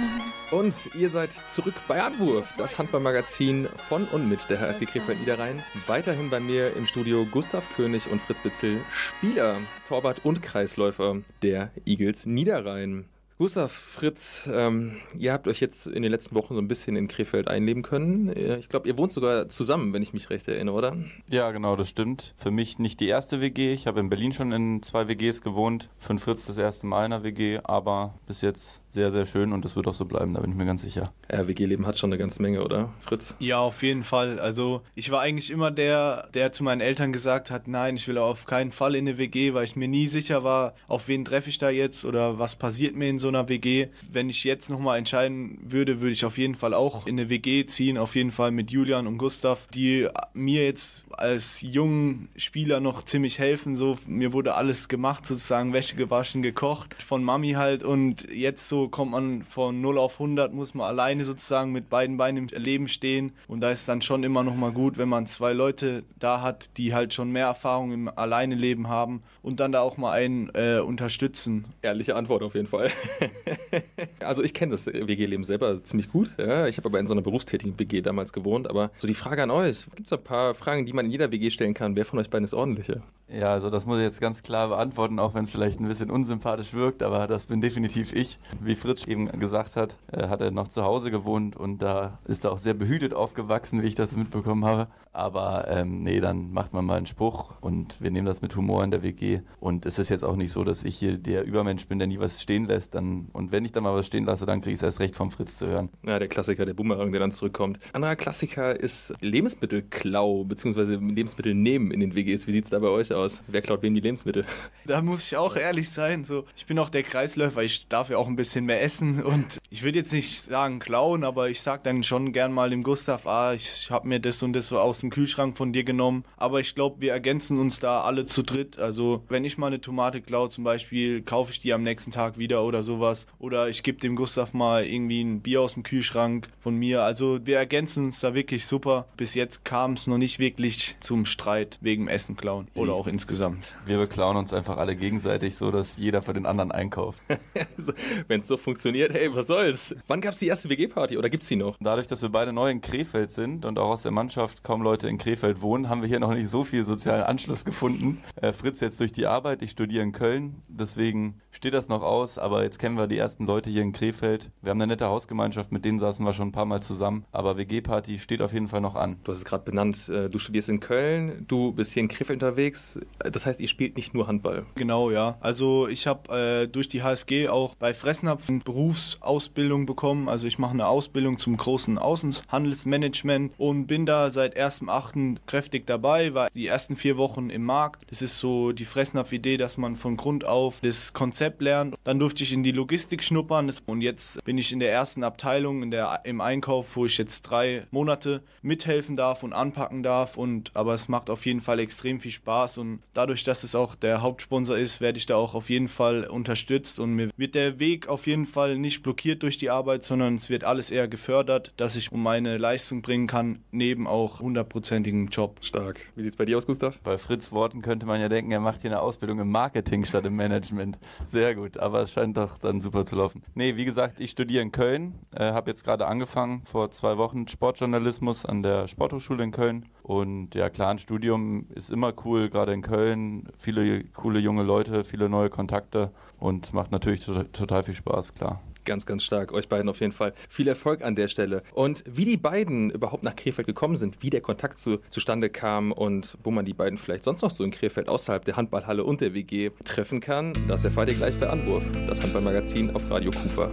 Und 0.52 0.74
ihr 0.96 1.10
seid 1.10 1.34
zurück 1.34 1.74
bei 1.90 2.02
Anwurf, 2.02 2.54
das 2.58 2.78
Handballmagazin 2.78 3.68
von 3.90 4.06
und 4.06 4.30
mit 4.30 4.50
der 4.50 4.62
HSG 4.62 4.86
Krefeld 4.86 5.20
Niederrhein. 5.20 5.62
Weiterhin 5.88 6.30
bei 6.30 6.40
mir 6.40 6.76
im 6.78 6.86
Studio 6.86 7.26
Gustav 7.26 7.64
König 7.76 8.08
und 8.10 8.22
Fritz 8.22 8.40
Bitzel, 8.40 8.80
Spieler, 8.94 9.58
Torwart 9.90 10.24
und 10.24 10.42
Kreisläufer 10.42 11.18
der 11.42 11.72
Eagles 11.86 12.26
Niederrhein. 12.26 13.06
Gustav, 13.40 13.72
Fritz, 13.72 14.50
ähm, 14.52 14.98
ihr 15.16 15.32
habt 15.32 15.48
euch 15.48 15.60
jetzt 15.60 15.86
in 15.86 16.02
den 16.02 16.12
letzten 16.12 16.34
Wochen 16.34 16.56
so 16.56 16.60
ein 16.60 16.68
bisschen 16.68 16.96
in 16.96 17.08
Krefeld 17.08 17.48
einleben 17.48 17.84
können. 17.84 18.36
Ich 18.36 18.68
glaube, 18.68 18.88
ihr 18.88 18.98
wohnt 18.98 19.12
sogar 19.12 19.48
zusammen, 19.48 19.94
wenn 19.94 20.02
ich 20.02 20.12
mich 20.12 20.32
recht 20.32 20.48
erinnere, 20.48 20.76
oder? 20.76 20.98
Ja, 21.30 21.52
genau, 21.52 21.76
das 21.76 21.88
stimmt. 21.88 22.34
Für 22.36 22.50
mich 22.50 22.80
nicht 22.80 23.00
die 23.00 23.08
erste 23.08 23.40
WG. 23.40 23.74
Ich 23.74 23.86
habe 23.86 24.00
in 24.00 24.10
Berlin 24.10 24.34
schon 24.34 24.52
in 24.52 24.82
zwei 24.82 25.08
WGs 25.08 25.44
gewohnt. 25.44 25.90
Für 26.00 26.14
den 26.16 26.18
Fritz 26.18 26.48
das 26.48 26.58
erste 26.58 26.88
Mal 26.88 27.06
in 27.06 27.14
einer 27.14 27.24
WG, 27.24 27.60
aber 27.64 28.16
bis 28.26 28.42
jetzt 28.42 28.82
sehr, 28.88 29.12
sehr 29.12 29.28
schön 29.28 29.54
und 29.54 29.64
das 29.64 29.76
wird 29.76 29.86
auch 29.86 29.94
so 29.94 30.06
bleiben, 30.06 30.34
da 30.34 30.42
bin 30.42 30.50
ich 30.50 30.58
mir 30.58 30.66
ganz 30.66 30.82
sicher. 30.82 31.14
Ja, 31.32 31.48
WG-Leben 31.48 31.86
hat 31.86 32.00
schon 32.00 32.10
eine 32.10 32.18
ganze 32.18 32.42
Menge, 32.42 32.64
oder, 32.64 32.92
Fritz? 33.00 33.36
Ja, 33.38 33.60
auf 33.60 33.84
jeden 33.84 34.04
Fall. 34.04 34.40
Also 34.40 34.82
ich 34.96 35.12
war 35.12 35.22
eigentlich 35.22 35.52
immer 35.52 35.70
der, 35.70 36.28
der 36.34 36.54
zu 36.54 36.64
meinen 36.64 36.82
Eltern 36.82 37.14
gesagt 37.14 37.52
hat, 37.52 37.68
nein, 37.68 37.98
ich 37.98 38.08
will 38.08 38.18
auf 38.18 38.48
keinen 38.48 38.72
Fall 38.72 38.96
in 38.96 39.08
eine 39.08 39.20
WG, 39.20 39.54
weil 39.54 39.66
ich 39.66 39.76
mir 39.76 39.88
nie 39.88 40.08
sicher 40.08 40.44
war, 40.44 40.74
auf 40.88 41.08
wen 41.08 41.24
treffe 41.24 41.52
ich 41.52 41.60
da 41.60 41.70
jetzt 41.70 42.04
oder 42.04 42.40
was 42.40 42.56
passiert 42.56 42.96
mir 42.96 43.10
in 43.10 43.20
so 43.20 43.27
einer 43.28 43.50
WG. 43.50 43.88
Wenn 44.12 44.30
ich 44.30 44.44
jetzt 44.44 44.70
nochmal 44.70 44.98
entscheiden 44.98 45.60
würde, 45.62 46.02
würde 46.02 46.14
ich 46.14 46.26
auf 46.26 46.38
jeden 46.38 46.56
Fall 46.56 46.74
auch 46.74 47.08
in 47.08 47.20
eine 47.20 47.30
WG 47.30 47.66
ziehen, 47.66 47.98
auf 47.98 48.16
jeden 48.16 48.32
Fall 48.32 48.52
mit 48.52 48.72
Julian 48.72 49.08
und 49.08 49.18
Gustav, 49.18 49.68
die 49.74 50.08
mir 50.34 50.66
jetzt 50.66 51.06
als 51.12 51.62
jungen 51.62 52.30
Spieler 52.36 52.80
noch 52.80 53.04
ziemlich 53.04 53.40
helfen. 53.40 53.76
So, 53.76 53.98
mir 54.06 54.34
wurde 54.34 54.56
alles 54.56 54.88
gemacht, 54.88 55.26
sozusagen 55.26 55.74
Wäsche 55.74 55.96
gewaschen, 55.96 56.42
gekocht 56.42 57.02
von 57.02 57.24
Mami 57.24 57.54
halt 57.54 57.84
und 57.84 58.30
jetzt 58.32 58.68
so 58.70 58.88
kommt 58.88 59.12
man 59.12 59.44
von 59.44 59.82
0 59.82 59.98
auf 59.98 60.14
100, 60.14 60.54
muss 60.54 60.74
man 60.74 60.88
alleine 60.88 61.26
sozusagen 61.26 61.72
mit 61.72 61.90
beiden 61.90 62.18
Beinen 62.18 62.50
im 62.50 62.64
Leben 62.64 62.88
stehen 62.88 63.34
und 63.48 63.62
da 63.62 63.72
ist 63.72 63.88
dann 63.88 64.02
schon 64.02 64.24
immer 64.24 64.44
noch 64.44 64.56
mal 64.56 64.72
gut, 64.72 64.98
wenn 64.98 65.10
man 65.10 65.28
zwei 65.28 65.54
Leute 65.54 66.04
da 66.20 66.42
hat, 66.42 66.78
die 66.78 66.94
halt 66.94 67.14
schon 67.14 67.32
mehr 67.32 67.48
Erfahrung 67.48 67.92
im 67.92 68.08
Alleineleben 68.08 68.88
haben 68.88 69.22
und 69.42 69.60
dann 69.60 69.72
da 69.72 69.82
auch 69.82 69.98
mal 69.98 70.12
einen 70.12 70.50
äh, 70.54 70.80
unterstützen. 70.80 71.66
Ehrliche 71.82 72.16
Antwort 72.16 72.44
auf 72.44 72.56
jeden 72.56 72.68
Fall. 72.68 72.92
also 74.20 74.44
ich 74.44 74.54
kenne 74.54 74.72
das 74.72 74.88
WG-Leben 74.88 75.44
selber 75.44 75.84
ziemlich 75.84 76.12
gut. 76.12 76.30
Ja. 76.38 76.68
Ich 76.68 76.78
habe 76.78 76.90
aber 76.90 77.00
in 77.00 77.08
so 77.08 77.14
einer 77.14 77.22
berufstätigen 77.22 77.78
WG 77.78 78.02
damals 78.02 78.34
gewohnt. 78.34 78.70
Aber 78.70 78.92
so 78.98 79.08
die 79.08 79.14
Frage 79.14 79.44
an 79.44 79.52
euch, 79.52 79.86
gibt 79.96 80.08
es 80.08 80.14
ein 80.14 80.24
paar 80.24 80.54
Fragen, 80.54 80.86
die 80.86 80.94
man 80.94 81.06
in 81.06 81.12
jeder 81.12 81.32
WG 81.32 81.50
stellen 81.50 81.74
kann? 81.74 81.96
Wer 81.96 82.06
von 82.06 82.20
euch 82.20 82.30
beiden 82.30 82.46
ist 82.46 82.54
ordentlicher? 82.54 83.02
Ja, 83.30 83.52
also 83.52 83.70
das 83.70 83.86
muss 83.86 83.98
ich 83.98 84.06
jetzt 84.06 84.22
ganz 84.22 84.42
klar 84.42 84.70
beantworten, 84.70 85.20
auch 85.20 85.34
wenn 85.34 85.44
es 85.44 85.52
vielleicht 85.52 85.82
ein 85.82 85.88
bisschen 85.88 86.10
unsympathisch 86.10 86.74
wirkt, 86.74 87.04
aber 87.04 87.28
das 87.28 87.46
bin 87.48 87.60
definitiv 87.60 88.14
ich. 88.14 88.40
Wie 88.62 88.76
Fritz 88.76 89.06
eben 89.06 89.28
gesagt 89.40 89.76
hat, 89.76 89.98
äh, 90.14 90.30
hat 90.30 90.40
er 90.40 90.52
noch 90.52 90.70
zu 90.70 90.84
Hause 90.84 91.12
gewohnt 91.12 91.58
und 91.58 91.82
da 91.82 92.20
ist 92.26 92.46
er 92.46 92.54
auch 92.54 92.58
sehr 92.58 92.74
behütet 92.74 93.14
aufgewachsen, 93.14 93.84
wie 93.84 93.88
ich 93.88 93.96
das 93.96 94.16
mitbekommen 94.16 94.64
habe. 94.64 94.88
Aber 95.14 95.68
ähm, 95.70 96.04
nee, 96.04 96.20
dann 96.20 96.52
macht 96.52 96.74
man 96.74 96.86
mal 96.86 96.98
einen 96.98 97.06
Spruch 97.06 97.56
und 97.62 98.02
wir 98.02 98.12
nehmen 98.12 98.26
das 98.26 98.42
mit 98.42 98.56
Humor 98.56 98.84
in 98.84 98.92
der 98.92 99.04
WG. 99.04 99.42
Und 99.60 99.86
es 99.86 100.00
ist 100.00 100.10
jetzt 100.10 100.24
auch 100.24 100.36
nicht 100.36 100.52
so, 100.52 100.64
dass 100.64 100.84
ich 100.84 100.98
hier 100.98 101.18
der 101.18 101.44
Übermensch 101.44 101.88
bin, 101.88 102.00
der 102.00 102.08
nie 102.08 102.20
was 102.20 102.42
stehen 102.42 102.66
lässt. 102.66 102.96
Dann, 102.96 103.30
und 103.34 103.52
wenn 103.52 103.66
ich 103.66 103.72
dann 103.72 103.84
mal 103.84 103.96
was 103.96 104.08
stehen 104.08 104.26
lasse, 104.26 104.46
dann 104.46 104.62
kriege 104.62 104.74
ich 104.74 104.80
es 104.80 104.84
erst 104.84 105.00
recht 105.00 105.16
vom 105.16 105.32
Fritz 105.32 105.58
zu 105.58 105.68
hören. 105.68 105.90
Ja, 106.04 106.20
der 106.20 106.28
Klassiker, 106.28 106.66
der 106.66 106.74
Boomerang, 106.74 107.12
der 107.12 107.20
dann 107.20 107.32
zurückkommt. 107.32 107.80
Anderer 107.94 108.16
Klassiker 108.16 108.80
ist 108.80 109.14
Lebensmittelklau 109.22 110.44
bzw. 110.44 110.96
Lebensmittel 110.96 111.54
nehmen 111.54 111.92
in 111.92 112.00
den 112.00 112.16
WGs. 112.16 112.48
Wie 112.48 112.52
sieht 112.52 112.66
es 112.66 112.70
da 112.70 112.80
bei 112.80 112.90
euch 112.90 113.14
aus? 113.14 113.42
Wer 113.48 113.62
klaut 113.62 113.82
wem 113.82 113.94
die 113.94 114.02
Lebensmittel? 114.02 114.46
Da 114.86 115.02
muss 115.02 115.24
ich 115.24 115.36
auch 115.38 115.56
ehrlich 115.56 115.90
sein, 115.90 116.26
so 116.26 116.46
ich 116.56 116.66
bin 116.66 116.80
auch 116.80 116.90
der 116.90 117.04
Kreisläufer, 117.04 117.64
ich 117.64 117.88
darf 117.88 118.10
ja 118.10 118.18
auch 118.18 118.28
ein 118.28 118.36
bisschen 118.36 118.66
mehr 118.66 118.82
essen 118.82 119.24
und 119.24 119.60
ich 119.70 119.84
würde 119.84 120.00
jetzt 120.00 120.14
nicht 120.14 120.40
sagen 120.40 120.80
klauen, 120.80 121.24
aber 121.24 121.50
ich 121.50 121.62
sag 121.62 121.84
dann 121.84 122.04
schon 122.04 122.32
gern 122.32 122.54
mal 122.54 122.70
dem 122.70 122.84
Gustav, 122.84 123.26
ah, 123.28 123.54
ich 123.54 123.90
habe 123.92 124.08
mir 124.08 124.20
das 124.20 124.42
und 124.44 124.54
das 124.54 124.68
so 124.68 124.80
aus 124.80 125.00
dem 125.00 125.07
Kühlschrank 125.10 125.58
von 125.58 125.74
dir 125.74 125.84
genommen, 125.84 126.24
aber 126.38 126.60
ich 126.60 126.76
glaube, 126.76 126.98
wir 127.00 127.12
ergänzen 127.12 127.60
uns 127.60 127.80
da 127.80 128.02
alle 128.02 128.26
zu 128.26 128.44
dritt. 128.44 128.80
Also 128.80 129.24
wenn 129.30 129.46
ich 129.46 129.58
mal 129.58 129.68
eine 129.68 129.82
Tomate 129.82 130.22
klaue 130.22 130.50
zum 130.50 130.64
Beispiel, 130.64 131.22
kaufe 131.22 131.52
ich 131.52 131.60
die 131.60 131.74
am 131.74 131.84
nächsten 131.84 132.12
Tag 132.12 132.38
wieder 132.38 132.64
oder 132.64 132.84
sowas 132.84 133.28
oder 133.40 133.70
ich 133.70 133.84
gebe 133.84 134.00
dem 134.00 134.16
Gustav 134.16 134.54
mal 134.54 134.86
irgendwie 134.86 135.22
ein 135.22 135.42
Bier 135.42 135.62
aus 135.62 135.74
dem 135.74 135.84
Kühlschrank 135.84 136.50
von 136.60 136.76
mir. 136.76 137.04
Also 137.04 137.40
wir 137.46 137.58
ergänzen 137.58 138.06
uns 138.06 138.20
da 138.20 138.34
wirklich 138.34 138.66
super. 138.66 139.08
Bis 139.18 139.34
jetzt 139.34 139.66
kam 139.66 139.94
es 139.94 140.08
noch 140.08 140.18
nicht 140.18 140.40
wirklich 140.40 140.96
zum 141.00 141.26
Streit 141.26 141.78
wegen 141.82 142.08
Essen 142.08 142.36
klauen 142.36 142.68
oder 142.76 142.94
auch 142.94 143.08
insgesamt. 143.08 143.74
Wir 143.86 143.98
beklauen 143.98 144.38
uns 144.38 144.54
einfach 144.54 144.78
alle 144.78 144.96
gegenseitig, 144.96 145.56
so 145.56 145.72
dass 145.72 145.98
jeder 145.98 146.22
für 146.22 146.34
den 146.34 146.46
anderen 146.46 146.72
einkauft. 146.72 147.20
Wenn 148.28 148.42
es 148.42 148.48
so 148.48 148.58
funktioniert, 148.58 149.14
hey, 149.14 149.34
was 149.34 149.48
soll's? 149.48 149.96
Wann 150.08 150.22
gab 150.22 150.34
es 150.34 150.40
die 150.40 150.48
erste 150.48 150.70
WG-Party 150.70 151.18
oder 151.18 151.30
gibt's 151.30 151.48
die 151.48 151.56
noch? 151.56 151.78
Dadurch, 151.80 152.08
dass 152.08 152.22
wir 152.22 152.30
beide 152.30 152.54
neu 152.54 152.70
in 152.70 152.82
Krefeld 152.82 153.32
sind 153.32 153.66
und 153.66 153.80
auch 153.80 153.90
aus 153.90 154.04
der 154.04 154.12
Mannschaft 154.12 154.64
kaum 154.64 154.82
Leute 154.88 155.10
in 155.10 155.18
Krefeld 155.18 155.62
wohnen, 155.62 155.90
haben 155.90 156.02
wir 156.02 156.08
hier 156.08 156.22
noch 156.22 156.34
nicht 156.34 156.48
so 156.48 156.64
viel 156.64 156.86
sozialen 156.86 157.24
Anschluss 157.24 157.66
gefunden. 157.66 158.22
Äh, 158.42 158.54
Fritz 158.54 158.80
jetzt 158.80 159.02
durch 159.02 159.12
die 159.12 159.26
Arbeit, 159.26 159.62
ich 159.62 159.72
studiere 159.72 160.02
in 160.02 160.14
Köln, 160.14 160.62
deswegen 160.70 161.42
steht 161.52 161.74
das 161.74 161.90
noch 161.90 162.04
aus, 162.04 162.38
aber 162.38 162.64
jetzt 162.64 162.80
kennen 162.80 162.98
wir 162.98 163.08
die 163.08 163.18
ersten 163.18 163.46
Leute 163.46 163.70
hier 163.70 163.82
in 163.82 163.92
Krefeld. 163.92 164.50
Wir 164.62 164.70
haben 164.70 164.82
eine 164.82 164.94
nette 164.94 165.08
Hausgemeinschaft, 165.08 165.74
mit 165.74 165.84
denen 165.84 166.00
saßen 166.00 166.24
wir 166.24 166.32
schon 166.32 166.50
ein 166.50 166.52
paar 166.54 166.66
Mal 166.66 166.82
zusammen, 166.82 167.26
aber 167.34 167.58
WG-Party 167.58 168.20
steht 168.20 168.42
auf 168.42 168.54
jeden 168.54 168.70
Fall 168.70 168.80
noch 168.80 168.96
an. 168.96 169.18
Du 169.26 169.32
hast 169.32 169.40
es 169.40 169.46
gerade 169.46 169.66
benannt, 169.66 170.08
äh, 170.08 170.30
du 170.30 170.40
studierst 170.40 170.70
in 170.70 170.80
Köln, 170.80 171.44
du 171.50 171.74
bist 171.74 171.92
hier 171.92 172.02
in 172.02 172.08
Krefeld 172.08 172.42
unterwegs. 172.42 172.98
Das 173.20 173.46
heißt, 173.46 173.60
ihr 173.60 173.68
spielt 173.68 173.98
nicht 173.98 174.14
nur 174.14 174.28
Handball. 174.28 174.66
Genau, 174.76 175.12
ja. 175.12 175.38
Also 175.42 175.90
ich 175.90 176.08
habe 176.08 176.64
äh, 176.64 176.68
durch 176.68 176.88
die 176.88 177.04
HSG 177.04 177.50
auch 177.50 177.76
bei 177.76 177.94
Fressnapf 177.94 178.50
eine 178.50 178.60
Berufsausbildung 178.60 179.86
bekommen. 179.86 180.30
Also 180.30 180.48
ich 180.48 180.60
mache 180.60 180.72
eine 180.72 180.88
Ausbildung 180.88 181.38
zum 181.38 181.58
großen 181.58 181.98
Außenhandelsmanagement 181.98 183.54
und 183.58 183.88
bin 183.88 184.06
da 184.06 184.32
seit 184.32 184.56
1.8. 184.82 185.38
kräftig 185.46 185.86
dabei, 185.88 186.34
war 186.34 186.50
die 186.50 186.68
ersten 186.68 186.96
vier 186.96 187.18
Wochen 187.18 187.50
im 187.50 187.64
Markt. 187.64 188.04
Das 188.10 188.22
ist 188.22 188.38
so 188.38 188.72
die 188.72 188.86
Fressnapf-Idee, 188.86 189.58
dass 189.58 189.78
man 189.78 189.96
von 189.96 190.18
Grund 190.18 190.46
auf 190.46 190.82
das 190.82 191.14
Konzept 191.14 191.62
lernt. 191.62 191.96
Dann 192.04 192.20
durfte 192.20 192.44
ich 192.44 192.54
in 192.54 192.64
die 192.64 192.72
Logistik 192.72 193.24
schnuppern 193.24 193.72
und 193.86 194.02
jetzt 194.02 194.44
bin 194.44 194.58
ich 194.58 194.72
in 194.72 194.80
der 194.80 194.92
ersten 194.92 195.24
Abteilung 195.24 195.84
in 195.84 195.92
der, 195.92 196.22
im 196.24 196.42
Einkauf, 196.42 196.96
wo 196.96 197.06
ich 197.06 197.18
jetzt 197.18 197.42
drei 197.44 197.86
Monate 197.92 198.44
mithelfen 198.62 199.16
darf 199.16 199.44
und 199.44 199.54
anpacken 199.54 200.04
darf. 200.04 200.38
Und 200.38 200.72
aber 200.74 200.94
es 200.94 201.08
macht 201.08 201.30
auf 201.30 201.46
jeden 201.46 201.62
Fall 201.62 201.80
extrem 201.80 202.20
viel 202.20 202.32
Spaß 202.32 202.78
und 202.78 203.00
dadurch, 203.14 203.44
dass 203.44 203.64
es 203.64 203.76
auch 203.76 203.96
der 203.96 204.22
Hauptsponsor 204.22 204.78
ist, 204.78 205.02
werde 205.02 205.18
ich 205.18 205.26
da 205.26 205.36
auch 205.36 205.56
auf 205.56 205.70
jeden 205.70 205.88
Fall 205.88 206.26
unterstützt 206.26 207.00
und 207.00 207.14
mir 207.14 207.30
wird 207.38 207.56
der 207.56 207.80
Weg 207.80 208.08
auf 208.08 208.28
jeden 208.28 208.46
Fall 208.46 208.78
nicht 208.78 209.04
blockiert 209.04 209.44
durch 209.44 209.58
die 209.58 209.70
Arbeit, 209.70 210.04
sondern 210.04 210.36
es 210.36 210.50
wird 210.50 210.64
alles 210.64 210.92
eher 210.92 211.08
gefördert, 211.08 211.74
dass 211.78 211.96
ich 211.96 212.12
um 212.12 212.24
meine 212.24 212.58
Leistung 212.58 213.02
bringen 213.02 213.28
kann, 213.28 213.64
neben 213.72 214.08
auch 214.08 214.40
hundertprozentigen 214.68 215.28
Job. 215.28 215.60
Stark. 215.62 216.00
Wie 216.16 216.24
sieht's 216.24 216.36
bei 216.36 216.46
dir 216.46 216.58
aus, 216.58 216.66
Gustav? 216.66 217.00
Bei 217.04 217.18
Fritz 217.18 217.52
Worten 217.52 217.82
könnte 217.82 218.06
man 218.06 218.20
ja 218.20 218.30
denken, 218.30 218.52
er 218.52 218.60
macht 218.60 218.82
hier 218.82 218.92
eine 218.92 219.02
Ausbildung 219.02 219.40
im 219.40 219.50
Marketing 219.50 220.06
statt 220.06 220.26
im 220.26 220.36
Management. 220.36 221.00
Sehr 221.26 221.56
gut, 221.56 221.78
aber 221.78 222.02
es 222.04 222.12
scheint 222.12 222.38
doch 222.38 222.58
dann 222.58 222.82
super 222.82 223.06
zu 223.06 223.16
laufen. 223.16 223.44
Nee, 223.56 223.76
wie 223.76 223.86
gesagt, 223.86 224.20
ich 224.20 224.32
studiere 224.32 224.62
in 224.62 224.72
Köln, 224.72 225.16
äh, 225.36 225.52
habe 225.52 225.70
jetzt 225.72 225.84
gerade 225.84 226.08
angefangen, 226.08 226.62
vor 226.66 226.92
zwei 226.92 227.18
Wochen 227.18 227.48
Sportjournalismus 227.48 228.46
an 228.46 228.64
der 228.64 228.88
Sporthochschule 228.88 229.44
in 229.44 229.52
Köln. 229.52 229.86
Und 230.04 230.56
ja, 230.56 230.70
klar, 230.70 230.92
ein 230.92 231.00
Studium 231.00 231.68
ist 231.74 231.90
immer 231.90 232.14
cool, 232.26 232.50
gerade 232.50 232.74
in 232.74 232.82
Köln. 232.82 233.48
Viele 233.58 234.04
coole 234.06 234.40
junge 234.40 234.64
Leute, 234.64 235.04
viele 235.04 235.30
neue 235.30 235.50
Kontakte 235.50 236.12
und 236.40 236.74
macht 236.74 236.92
natürlich 236.92 237.26
to 237.26 237.44
total 237.44 237.84
viel 237.84 237.94
Spaß, 237.94 238.34
klar. 238.34 238.62
Ganz, 238.88 239.06
ganz 239.06 239.24
stark. 239.24 239.52
Euch 239.52 239.68
beiden 239.68 239.90
auf 239.90 240.00
jeden 240.00 240.14
Fall 240.14 240.34
viel 240.48 240.66
Erfolg 240.66 241.04
an 241.04 241.14
der 241.14 241.28
Stelle. 241.28 241.62
Und 241.74 242.06
wie 242.08 242.24
die 242.24 242.38
beiden 242.38 242.90
überhaupt 242.90 243.22
nach 243.22 243.36
Krefeld 243.36 243.68
gekommen 243.68 243.98
sind, 243.98 244.24
wie 244.24 244.30
der 244.30 244.40
Kontakt 244.40 244.78
zu, 244.78 245.00
zustande 245.10 245.50
kam 245.50 245.92
und 245.92 246.38
wo 246.42 246.52
man 246.52 246.64
die 246.64 246.74
beiden 246.74 246.98
vielleicht 246.98 247.26
sonst 247.26 247.42
noch 247.42 247.52
so 247.52 247.66
in 247.66 247.72
Krefeld 247.72 248.08
außerhalb 248.08 248.46
der 248.46 248.56
Handballhalle 248.56 249.04
und 249.04 249.20
der 249.20 249.34
WG 249.34 249.72
treffen 249.84 250.22
kann, 250.22 250.54
das 250.70 250.86
erfahrt 250.86 251.10
ihr 251.10 251.16
gleich 251.16 251.38
bei 251.38 251.50
Anwurf. 251.50 251.84
Das 252.08 252.22
Handballmagazin 252.22 252.96
auf 252.96 253.10
Radio 253.12 253.32
Kufa. 253.32 253.70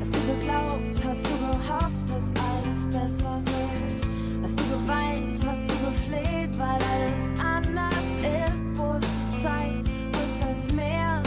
Hast 0.00 0.12
du 0.12 0.18
geglaubt, 0.18 1.04
hast 1.04 1.26
du 1.26 1.38
gehofft, 1.38 2.08
dass 2.08 2.32
alles 2.42 2.86
besser 2.86 3.42
wird? 3.44 4.42
Hast 4.42 4.58
du 4.58 4.64
geweint, 4.64 5.38
hast 5.46 5.70
du 5.70 5.74
gefleht, 5.86 6.58
weil 6.58 6.80
alles 6.82 7.32
anders 7.40 7.94
ist, 8.22 8.76
wo 8.76 8.94
es 8.94 9.40
Zeit, 9.40 9.84
wo 10.12 10.18
ist 10.18 10.42
das 10.42 10.72
Meer? 10.72 11.25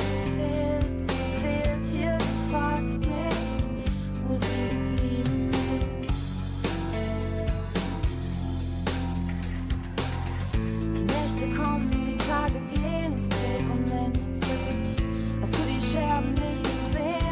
Nächte 11.30 11.56
kommen, 11.56 11.92
die 11.92 12.18
Tage 12.18 12.60
gehen, 12.74 13.16
es 13.16 13.30
dreht 13.30 13.68
Momente 13.68 14.20
zurück. 14.34 15.10
Hast 15.42 15.54
du 15.54 15.62
die 15.64 15.80
Scherben 15.80 16.34
nicht 16.34 16.64
gesehen, 16.64 17.29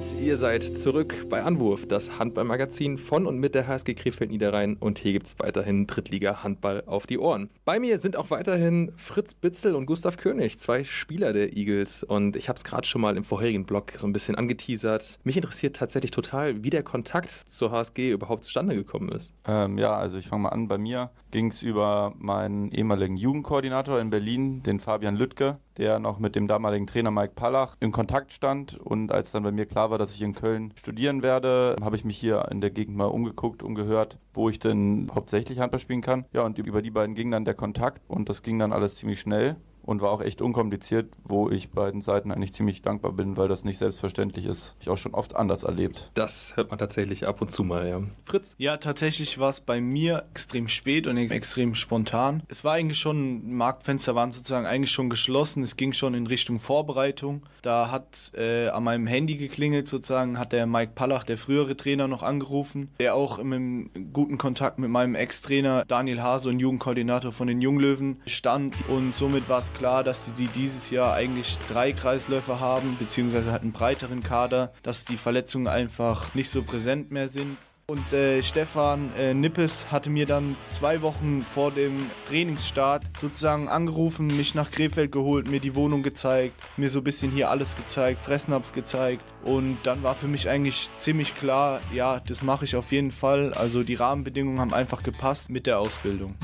Und 0.00 0.18
ihr 0.18 0.38
seid 0.38 0.78
zurück 0.78 1.26
bei 1.28 1.42
Anwurf, 1.42 1.86
das 1.86 2.18
Handballmagazin 2.18 2.96
von 2.96 3.26
und 3.26 3.36
mit 3.36 3.54
der 3.54 3.66
HSG 3.66 3.92
Krefeld 3.92 4.30
Niederrhein. 4.30 4.78
Und 4.80 4.98
hier 4.98 5.12
gibt 5.12 5.26
es 5.26 5.38
weiterhin 5.38 5.86
Drittliga 5.86 6.42
Handball 6.42 6.82
auf 6.86 7.06
die 7.06 7.18
Ohren. 7.18 7.50
Bei 7.66 7.78
mir 7.78 7.98
sind 7.98 8.16
auch 8.16 8.30
weiterhin 8.30 8.92
Fritz 8.96 9.34
Bitzel 9.34 9.74
und 9.74 9.84
Gustav 9.84 10.16
König, 10.16 10.58
zwei 10.58 10.84
Spieler 10.84 11.34
der 11.34 11.54
Eagles. 11.54 12.02
Und 12.02 12.34
ich 12.36 12.48
habe 12.48 12.56
es 12.56 12.64
gerade 12.64 12.86
schon 12.86 13.02
mal 13.02 13.14
im 13.18 13.24
vorherigen 13.24 13.66
Blog 13.66 13.92
so 13.98 14.06
ein 14.06 14.14
bisschen 14.14 14.36
angeteasert. 14.36 15.18
Mich 15.22 15.36
interessiert 15.36 15.76
tatsächlich 15.76 16.12
total, 16.12 16.64
wie 16.64 16.70
der 16.70 16.82
Kontakt 16.82 17.30
zur 17.30 17.70
HSG 17.70 18.12
überhaupt 18.12 18.44
zustande 18.44 18.74
gekommen 18.74 19.10
ist. 19.10 19.34
Ähm, 19.46 19.76
ja, 19.76 19.92
also 19.92 20.16
ich 20.16 20.28
fange 20.28 20.44
mal 20.44 20.48
an. 20.48 20.66
Bei 20.66 20.78
mir 20.78 21.10
ging 21.30 21.48
es 21.48 21.62
über 21.62 22.14
meinen 22.18 22.70
ehemaligen 22.70 23.16
Jugendkoordinator 23.16 24.00
in 24.00 24.10
Berlin, 24.10 24.62
den 24.62 24.80
Fabian 24.80 25.16
Lüttke, 25.16 25.58
der 25.76 25.98
noch 25.98 26.18
mit 26.18 26.34
dem 26.36 26.48
damaligen 26.48 26.86
Trainer 26.86 27.10
Mike 27.10 27.34
Pallach 27.34 27.76
in 27.80 27.92
Kontakt 27.92 28.32
stand. 28.32 28.78
Und 28.78 29.12
als 29.12 29.32
dann 29.32 29.42
bei 29.42 29.52
mir 29.52 29.66
klar 29.66 29.90
war, 29.90 29.98
dass 29.98 30.14
ich 30.14 30.22
in 30.22 30.34
Köln 30.34 30.72
studieren 30.76 31.22
werde, 31.22 31.76
habe 31.82 31.96
ich 31.96 32.04
mich 32.04 32.18
hier 32.18 32.48
in 32.50 32.60
der 32.60 32.70
Gegend 32.70 32.96
mal 32.96 33.06
umgeguckt, 33.06 33.62
umgehört, 33.62 34.18
wo 34.34 34.48
ich 34.48 34.58
denn 34.58 35.10
hauptsächlich 35.14 35.60
Handball 35.60 35.80
spielen 35.80 36.02
kann. 36.02 36.26
Ja, 36.32 36.42
und 36.42 36.58
über 36.58 36.82
die 36.82 36.90
beiden 36.90 37.14
ging 37.14 37.30
dann 37.30 37.44
der 37.44 37.54
Kontakt 37.54 38.02
und 38.08 38.28
das 38.28 38.42
ging 38.42 38.58
dann 38.58 38.72
alles 38.72 38.96
ziemlich 38.96 39.20
schnell. 39.20 39.56
Und 39.82 40.00
war 40.00 40.10
auch 40.10 40.20
echt 40.20 40.42
unkompliziert, 40.42 41.10
wo 41.24 41.50
ich 41.50 41.70
beiden 41.70 42.00
Seiten 42.00 42.30
eigentlich 42.30 42.52
ziemlich 42.52 42.82
dankbar 42.82 43.12
bin, 43.12 43.36
weil 43.36 43.48
das 43.48 43.64
nicht 43.64 43.78
selbstverständlich 43.78 44.46
ist. 44.46 44.76
Ich 44.80 44.88
auch 44.88 44.98
schon 44.98 45.14
oft 45.14 45.36
anders 45.36 45.62
erlebt. 45.62 46.10
Das 46.14 46.56
hört 46.56 46.70
man 46.70 46.78
tatsächlich 46.78 47.26
ab 47.26 47.40
und 47.40 47.50
zu 47.50 47.64
mal, 47.64 47.88
ja. 47.88 48.02
Fritz? 48.24 48.54
Ja, 48.58 48.76
tatsächlich 48.76 49.38
war 49.38 49.50
es 49.50 49.60
bei 49.60 49.80
mir 49.80 50.24
extrem 50.30 50.68
spät 50.68 51.06
und 51.06 51.16
extrem 51.16 51.74
spontan. 51.74 52.42
Es 52.48 52.64
war 52.64 52.74
eigentlich 52.74 52.98
schon, 52.98 53.54
Marktfenster 53.54 54.14
waren 54.14 54.32
sozusagen 54.32 54.66
eigentlich 54.66 54.92
schon 54.92 55.10
geschlossen. 55.10 55.62
Es 55.62 55.76
ging 55.76 55.92
schon 55.92 56.14
in 56.14 56.26
Richtung 56.26 56.60
Vorbereitung. 56.60 57.42
Da 57.62 57.90
hat 57.90 58.32
äh, 58.36 58.68
an 58.68 58.84
meinem 58.84 59.06
Handy 59.06 59.36
geklingelt 59.36 59.88
sozusagen, 59.88 60.38
hat 60.38 60.52
der 60.52 60.66
Mike 60.66 60.92
Pallach, 60.94 61.24
der 61.24 61.38
frühere 61.38 61.76
Trainer, 61.76 62.08
noch 62.08 62.22
angerufen, 62.22 62.90
der 62.98 63.14
auch 63.14 63.38
im 63.38 63.90
guten 64.12 64.38
Kontakt 64.38 64.78
mit 64.78 64.90
meinem 64.90 65.14
Ex-Trainer 65.14 65.84
Daniel 65.86 66.22
Hase 66.22 66.48
und 66.48 66.58
Jugendkoordinator 66.58 67.32
von 67.32 67.46
den 67.46 67.60
Junglöwen 67.60 68.20
stand. 68.26 68.76
Und 68.88 69.14
somit 69.14 69.48
war 69.48 69.58
es 69.58 69.72
klar, 69.80 70.04
dass 70.04 70.30
die 70.34 70.46
dieses 70.46 70.90
Jahr 70.90 71.14
eigentlich 71.14 71.58
drei 71.72 71.92
Kreisläufer 71.92 72.60
haben, 72.60 72.98
beziehungsweise 72.98 73.50
halt 73.50 73.62
einen 73.62 73.72
breiteren 73.72 74.22
Kader, 74.22 74.74
dass 74.82 75.06
die 75.06 75.16
Verletzungen 75.16 75.68
einfach 75.68 76.34
nicht 76.34 76.50
so 76.50 76.62
präsent 76.62 77.10
mehr 77.10 77.28
sind. 77.28 77.56
Und 77.86 78.12
äh, 78.12 78.42
Stefan 78.42 79.10
äh, 79.18 79.32
Nippes 79.32 79.90
hatte 79.90 80.10
mir 80.10 80.26
dann 80.26 80.54
zwei 80.66 81.00
Wochen 81.00 81.42
vor 81.42 81.70
dem 81.70 82.10
Trainingsstart 82.28 83.04
sozusagen 83.18 83.68
angerufen, 83.70 84.26
mich 84.26 84.54
nach 84.54 84.70
Krefeld 84.70 85.12
geholt, 85.12 85.50
mir 85.50 85.60
die 85.60 85.74
Wohnung 85.74 86.02
gezeigt, 86.02 86.54
mir 86.76 86.90
so 86.90 87.00
ein 87.00 87.04
bisschen 87.04 87.30
hier 87.30 87.48
alles 87.48 87.74
gezeigt, 87.74 88.18
Fressnapf 88.18 88.72
gezeigt. 88.72 89.24
Und 89.44 89.78
dann 89.84 90.02
war 90.02 90.14
für 90.14 90.28
mich 90.28 90.46
eigentlich 90.50 90.90
ziemlich 90.98 91.34
klar, 91.34 91.80
ja, 91.90 92.20
das 92.20 92.42
mache 92.42 92.66
ich 92.66 92.76
auf 92.76 92.92
jeden 92.92 93.12
Fall. 93.12 93.54
Also 93.54 93.82
die 93.82 93.94
Rahmenbedingungen 93.94 94.60
haben 94.60 94.74
einfach 94.74 95.02
gepasst 95.02 95.48
mit 95.48 95.66
der 95.66 95.78
Ausbildung. 95.78 96.34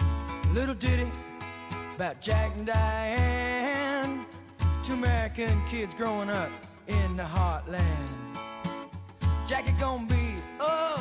Little 0.55 0.75
ditty 0.75 1.26
about 1.97 2.21
Jack 2.21 2.53
and 2.59 2.67
Diane, 2.67 4.27
two 4.85 4.93
American 4.93 5.59
kids 5.71 5.95
growing 5.95 6.29
up 6.29 6.51
in 6.89 7.17
the 7.17 7.23
heartland. 7.23 7.83
Jackie 9.49 9.73
gonna 9.81 10.07
be 10.07 10.35
a 10.61 10.99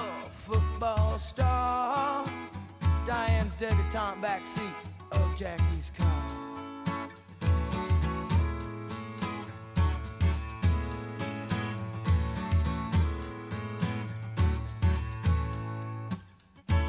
football 0.48 1.20
star. 1.20 2.26
Diane's 3.06 3.58
debutante 3.58 4.22
backseat 4.22 4.74
of 5.12 5.36
Jackie's 5.36 5.92
car. 5.98 6.08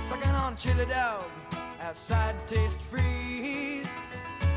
Sucking 0.05 0.31
on 0.31 0.57
chili 0.57 0.87
dog 0.87 1.25
outside 1.81 2.37
taste 2.47 2.81
free. 2.83 3.26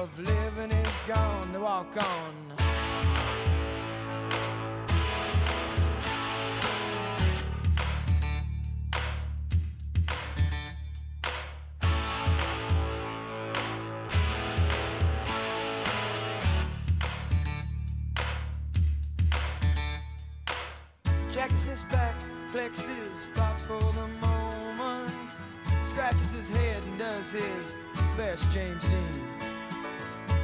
of 0.00 0.18
living 0.18 0.72
is 0.72 1.00
gone. 1.06 1.52
To 1.52 1.60
walk 1.60 1.94
on. 1.98 2.32
Jackie 21.30 21.56
sits 21.56 21.84
back, 21.84 22.14
flexes 22.52 23.10
thoughts 23.34 23.62
for 23.62 23.78
the 23.78 24.08
moment, 24.20 25.12
scratches 25.84 26.32
his 26.32 26.48
head 26.48 26.82
and 26.84 26.98
does 26.98 27.32
his 27.32 27.76
best 28.16 28.50
James 28.50 28.82
Dean. 28.82 29.49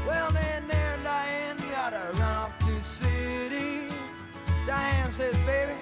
Well, 0.06 0.30
then 0.30 0.68
there 0.68 0.98
Diane 1.02 1.56
gotta 1.72 2.12
run 2.12 2.22
off 2.22 2.58
to 2.60 2.82
city. 2.82 3.88
Diane 4.66 5.10
says, 5.10 5.36
baby, 5.38 5.72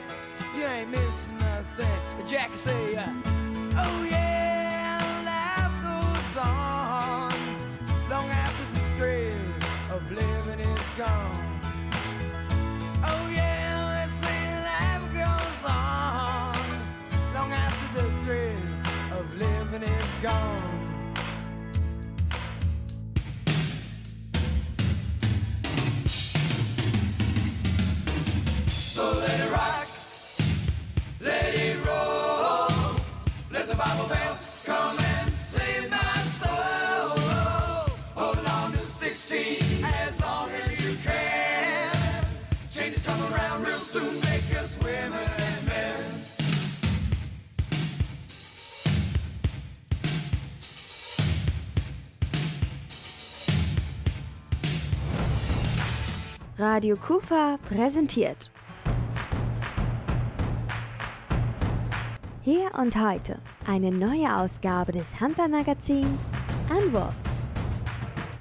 you 0.57 0.65
ain't 0.65 0.91
missing 0.91 1.37
nothing. 1.39 1.99
But 2.17 2.27
Jackie 2.27 2.57
say, 2.57 2.97
uh, 2.97 3.07
oh 3.77 4.07
yeah, 4.11 4.24
Radio 56.67 56.97
Kufa 56.97 57.59
präsentiert. 57.69 58.51
Hier 62.41 62.71
und 62.81 62.97
heute 62.97 63.39
eine 63.67 63.93
neue 63.93 64.35
Ausgabe 64.35 64.93
des 64.93 65.21
Hamper-Magazins 65.21 66.31
Anwurf. 66.71 67.13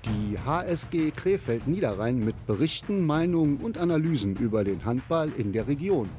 Die 0.06 0.40
HSG 0.40 1.12
Krefeld 1.12 1.68
Niederrhein 1.68 2.20
mit 2.20 2.48
Berichten, 2.48 3.06
Meinungen 3.06 3.58
und 3.58 3.78
Analysen 3.78 4.38
über 4.38 4.64
den 4.64 4.86
Handball 4.86 5.30
in 5.36 5.52
der 5.52 5.68
Region. 5.68 6.10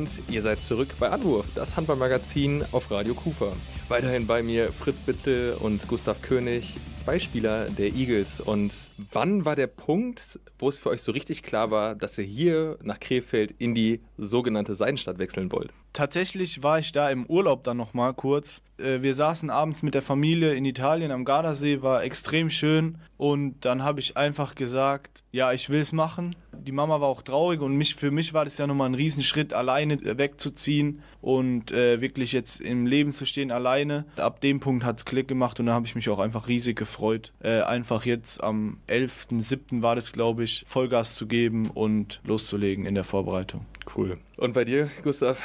Und 0.00 0.18
ihr 0.30 0.40
seid 0.40 0.62
zurück 0.62 0.88
bei 0.98 1.10
Anwurf, 1.10 1.44
das 1.54 1.76
Handballmagazin 1.76 2.64
auf 2.72 2.90
Radio 2.90 3.12
Kufa. 3.12 3.52
Weiterhin 3.88 4.26
bei 4.26 4.42
mir 4.42 4.72
Fritz 4.72 4.98
Bitzel 4.98 5.52
und 5.60 5.86
Gustav 5.88 6.22
König, 6.22 6.78
zwei 6.96 7.18
Spieler 7.18 7.66
der 7.66 7.94
Eagles. 7.94 8.40
Und 8.40 8.72
wann 9.12 9.44
war 9.44 9.56
der 9.56 9.66
Punkt, 9.66 10.40
wo 10.58 10.70
es 10.70 10.78
für 10.78 10.88
euch 10.88 11.02
so 11.02 11.12
richtig 11.12 11.42
klar 11.42 11.70
war, 11.70 11.94
dass 11.94 12.16
ihr 12.16 12.24
hier 12.24 12.78
nach 12.82 12.98
Krefeld 12.98 13.54
in 13.58 13.74
die 13.74 14.00
sogenannte 14.16 14.74
Seidenstadt 14.74 15.18
wechseln 15.18 15.52
wollt? 15.52 15.74
Tatsächlich 15.92 16.62
war 16.62 16.78
ich 16.78 16.92
da 16.92 17.10
im 17.10 17.26
Urlaub 17.26 17.64
dann 17.64 17.76
noch 17.76 17.94
mal 17.94 18.14
kurz. 18.14 18.62
Äh, 18.78 19.02
Wir 19.02 19.14
saßen 19.14 19.50
abends 19.50 19.82
mit 19.82 19.94
der 19.94 20.02
Familie 20.02 20.54
in 20.54 20.64
Italien 20.64 21.10
am 21.10 21.24
Gardasee, 21.24 21.82
war 21.82 22.04
extrem 22.04 22.48
schön 22.48 22.98
und 23.16 23.64
dann 23.64 23.82
habe 23.82 23.98
ich 23.98 24.16
einfach 24.16 24.54
gesagt, 24.54 25.24
ja, 25.32 25.52
ich 25.52 25.68
will 25.68 25.80
es 25.80 25.92
machen. 25.92 26.36
Die 26.52 26.72
Mama 26.72 27.00
war 27.00 27.08
auch 27.08 27.22
traurig 27.22 27.60
und 27.60 27.76
mich, 27.76 27.96
für 27.96 28.10
mich 28.10 28.34
war 28.34 28.44
das 28.44 28.58
ja 28.58 28.66
nochmal 28.66 28.88
ein 28.88 28.94
Riesenschritt, 28.94 29.52
alleine 29.52 29.94
äh, 29.94 30.16
wegzuziehen 30.16 31.02
und 31.20 31.72
äh, 31.72 32.00
wirklich 32.00 32.32
jetzt 32.32 32.60
im 32.60 32.86
Leben 32.86 33.12
zu 33.12 33.26
stehen, 33.26 33.50
alleine. 33.50 34.04
Ab 34.16 34.40
dem 34.40 34.60
Punkt 34.60 34.84
hat 34.84 34.98
es 34.98 35.04
Klick 35.04 35.26
gemacht 35.26 35.58
und 35.58 35.66
da 35.66 35.72
habe 35.72 35.86
ich 35.86 35.96
mich 35.96 36.08
auch 36.08 36.20
einfach 36.20 36.46
riesig 36.46 36.78
gefreut, 36.78 37.32
äh, 37.42 37.62
einfach 37.62 38.04
jetzt 38.04 38.42
am 38.44 38.78
11.07. 38.88 39.82
war 39.82 39.96
das, 39.96 40.12
glaube 40.12 40.44
ich, 40.44 40.64
Vollgas 40.68 41.14
zu 41.14 41.26
geben 41.26 41.70
und 41.70 42.20
loszulegen 42.24 42.86
in 42.86 42.94
der 42.94 43.04
Vorbereitung. 43.04 43.66
Cool. 43.96 44.18
Und 44.36 44.54
bei 44.54 44.64
dir, 44.64 44.88
Gustav? 45.02 45.42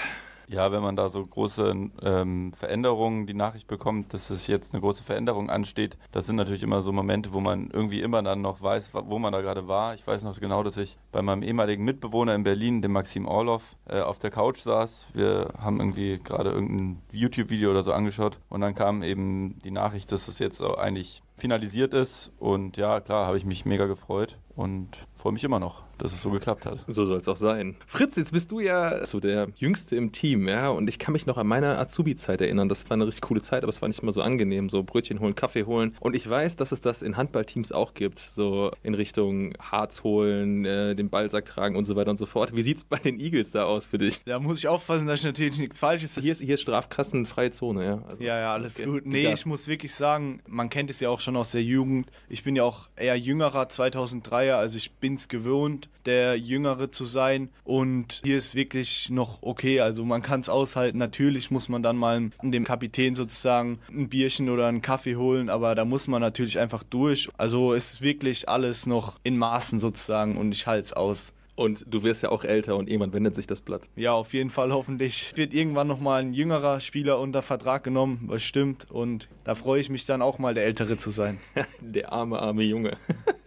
Ja, 0.48 0.72
wenn 0.72 0.82
man 0.82 0.96
da 0.96 1.10
so 1.10 1.26
große 1.26 1.90
ähm, 2.02 2.54
Veränderungen, 2.54 3.28
die 3.28 3.34
Nachricht 3.34 3.68
bekommt, 3.68 4.14
dass 4.14 4.30
es 4.30 4.48
jetzt 4.48 4.74
eine 4.74 4.82
große 4.82 5.04
Veränderung 5.04 5.50
ansteht, 5.50 5.98
das 6.12 6.26
sind 6.26 6.36
natürlich 6.36 6.64
immer 6.64 6.82
so 6.82 6.92
Momente, 6.92 7.34
wo 7.34 7.40
man 7.40 7.70
irgendwie 7.72 8.02
immer 8.02 8.22
dann 8.22 8.42
noch 8.42 8.62
weiß, 8.62 8.92
wo 8.94 9.20
man 9.20 9.34
da 9.34 9.42
gerade 9.42 9.68
war. 9.68 9.94
Ich 9.94 10.06
weiß 10.06 10.24
noch 10.24 10.40
genau, 10.40 10.64
dass 10.64 10.78
ich 10.78 10.98
bei 11.12 11.22
meinem 11.22 11.44
ehemaligen 11.44 11.84
Mitbewohner 11.84 12.36
in 12.36 12.44
Berlin, 12.44 12.82
dem 12.82 12.92
Maxim 12.92 13.26
Orloff, 13.28 13.76
äh, 13.88 14.02
auf 14.02 14.20
der 14.20 14.32
Couch 14.32 14.60
saß. 14.60 15.08
Wir 15.14 15.54
haben 15.60 15.80
irgendwie 15.80 16.20
gerade 16.24 16.52
irgendein 16.52 17.02
YouTube-Video 17.12 17.72
oder 17.72 17.84
so 17.84 17.94
angeschaut 17.94 18.40
und 18.50 18.62
dann 18.62 18.76
kam 18.76 19.04
eben 19.04 19.60
die 19.64 19.72
Nachricht, 19.72 20.12
dass 20.12 20.28
es 20.28 20.40
jetzt 20.40 20.62
eigentlich 20.62 21.22
finalisiert 21.38 21.94
ist 21.94 22.32
und 22.40 22.78
ja, 22.78 23.02
klar, 23.02 23.28
habe 23.28 23.38
ich 23.38 23.46
mich 23.46 23.66
mega 23.66 23.86
gefreut 23.86 24.40
und 24.56 25.06
freue 25.16 25.34
mich 25.34 25.44
immer 25.44 25.60
noch, 25.60 25.84
dass 25.98 26.14
es 26.14 26.22
so 26.22 26.32
geklappt 26.32 26.66
hat. 26.66 26.80
So 26.88 27.06
soll 27.06 27.18
es 27.18 27.28
auch 27.28 27.38
sein. 27.38 27.76
Fritz, 27.86 28.16
jetzt 28.16 28.32
bist 28.32 28.52
du 28.52 28.60
ja 28.60 29.06
so 29.06 29.20
der 29.20 29.50
Jüngste 29.58 29.96
im 29.96 30.12
Team, 30.12 30.35
ja, 30.48 30.70
und 30.70 30.88
ich 30.88 31.00
kann 31.00 31.14
mich 31.14 31.26
noch 31.26 31.38
an 31.38 31.48
meine 31.48 31.78
Azubi-Zeit 31.78 32.42
erinnern. 32.42 32.70
Das 32.70 32.90
war 32.90 32.96
eine 32.96 33.08
richtig 33.08 33.22
coole 33.22 33.42
Zeit, 33.42 33.64
aber 33.64 33.70
es 33.70 33.82
war 33.82 33.88
nicht 33.90 34.02
immer 34.02 34.12
so 34.12 34.22
angenehm, 34.22 34.70
so 34.70 34.84
Brötchen 34.84 35.20
holen, 35.20 35.36
Kaffee 35.36 35.64
holen. 35.66 35.96
Und 36.00 36.16
ich 36.16 36.30
weiß, 36.30 36.56
dass 36.56 36.72
es 36.72 36.82
das 36.82 37.02
in 37.02 37.18
Handballteams 37.18 37.72
auch 37.72 37.94
gibt, 37.94 38.20
so 38.20 38.72
in 38.84 38.94
Richtung 38.94 39.54
Harz 39.60 40.04
holen, 40.04 40.66
äh, 40.66 40.96
den 40.96 41.10
Ballsack 41.10 41.46
tragen 41.46 41.76
und 41.76 41.86
so 41.86 41.96
weiter 41.96 42.12
und 42.12 42.18
so 42.18 42.26
fort. 42.26 42.56
Wie 42.56 42.62
sieht's 42.62 42.84
bei 42.84 42.98
den 42.98 43.20
Eagles 43.20 43.52
da 43.52 43.66
aus 43.66 43.86
für 43.86 43.98
dich? 43.98 44.22
Da 44.26 44.40
muss 44.40 44.60
ich 44.60 44.68
aufpassen, 44.68 45.08
dass 45.08 45.20
ich 45.20 45.26
natürlich 45.26 45.58
nichts 45.58 45.80
Falsches 45.80 46.16
Hier 46.16 46.32
ist, 46.32 46.42
hier 46.42 46.56
ist 46.56 46.62
strafkassenfreie 46.62 47.52
Zone, 47.52 47.86
ja. 47.86 48.04
Also, 48.08 48.24
Ja, 48.24 48.40
ja, 48.40 48.54
alles 48.54 48.76
okay. 48.76 48.86
gut. 48.86 49.06
Nee, 49.06 49.22
Egal. 49.22 49.34
ich 49.34 49.46
muss 49.46 49.68
wirklich 49.68 49.94
sagen, 49.94 50.42
man 50.48 50.70
kennt 50.70 50.90
es 50.90 51.00
ja 51.00 51.10
auch 51.10 51.20
schon 51.20 51.36
aus 51.36 51.52
der 51.52 51.64
Jugend. 51.64 52.10
Ich 52.30 52.44
bin 52.44 52.56
ja 52.56 52.64
auch 52.64 52.88
eher 52.96 53.18
jüngerer 53.18 53.64
2003er, 53.64 54.54
also 54.54 54.78
ich 54.78 54.92
bin's 54.94 55.28
gewohnt, 55.28 55.90
der 56.06 56.38
Jüngere 56.38 56.92
zu 56.92 57.06
sein. 57.06 57.50
Und 57.64 58.22
hier 58.24 58.38
ist 58.38 58.56
wirklich 58.56 59.10
noch 59.10 59.40
okay, 59.42 59.80
also 59.80 60.04
man 60.06 60.22
kann 60.26 60.42
es 60.42 60.50
aushalten. 60.50 60.98
Natürlich 60.98 61.52
muss 61.52 61.70
man 61.70 61.84
dann 61.84 61.96
mal 61.96 62.32
dem 62.42 62.66
Kapitän 62.66 63.16
sozusagen 63.16 63.80
ein 63.90 64.10
Bierchen 64.10 64.50
oder 64.50 64.68
einen 64.68 64.82
Kaffee 64.82 65.16
holen, 65.16 65.50
aber 65.50 65.76
da 65.76 65.86
muss 65.86 66.08
man 66.08 66.22
natürlich 66.22 66.60
einfach 66.60 66.84
durch. 66.84 67.30
Also 67.38 67.74
es 67.74 67.94
ist 67.94 68.02
wirklich 68.02 68.50
alles 68.50 68.88
noch 68.88 69.18
in 69.24 69.38
Maßen 69.38 69.80
sozusagen 69.80 70.36
und 70.36 70.52
ich 70.52 70.68
halte 70.68 70.82
es 70.82 70.94
aus. 70.94 71.32
Und 71.56 71.86
du 71.88 72.04
wirst 72.04 72.22
ja 72.22 72.30
auch 72.30 72.44
älter 72.44 72.76
und 72.76 72.90
irgendwann 72.90 73.14
wendet 73.14 73.36
sich 73.36 73.48
das 73.48 73.62
Blatt. 73.62 73.84
Ja, 73.96 74.12
auf 74.12 74.34
jeden 74.34 74.50
Fall 74.50 74.74
hoffentlich 74.74 75.32
wird 75.38 75.54
irgendwann 75.54 75.88
nochmal 75.88 76.22
ein 76.22 76.34
jüngerer 76.34 76.82
Spieler 76.82 77.20
unter 77.20 77.42
Vertrag 77.42 77.84
genommen, 77.84 78.26
was 78.28 78.44
stimmt. 78.44 78.92
Und 78.92 79.30
da 79.46 79.56
freue 79.56 79.80
ich 79.80 79.90
mich 79.90 80.06
dann 80.06 80.22
auch 80.22 80.38
mal 80.38 80.54
der 80.54 80.66
Ältere 80.66 80.98
zu 80.98 81.12
sein. 81.12 81.40
Der 81.80 82.12
arme, 82.12 82.40
arme 82.40 82.64
Junge. 82.64 82.98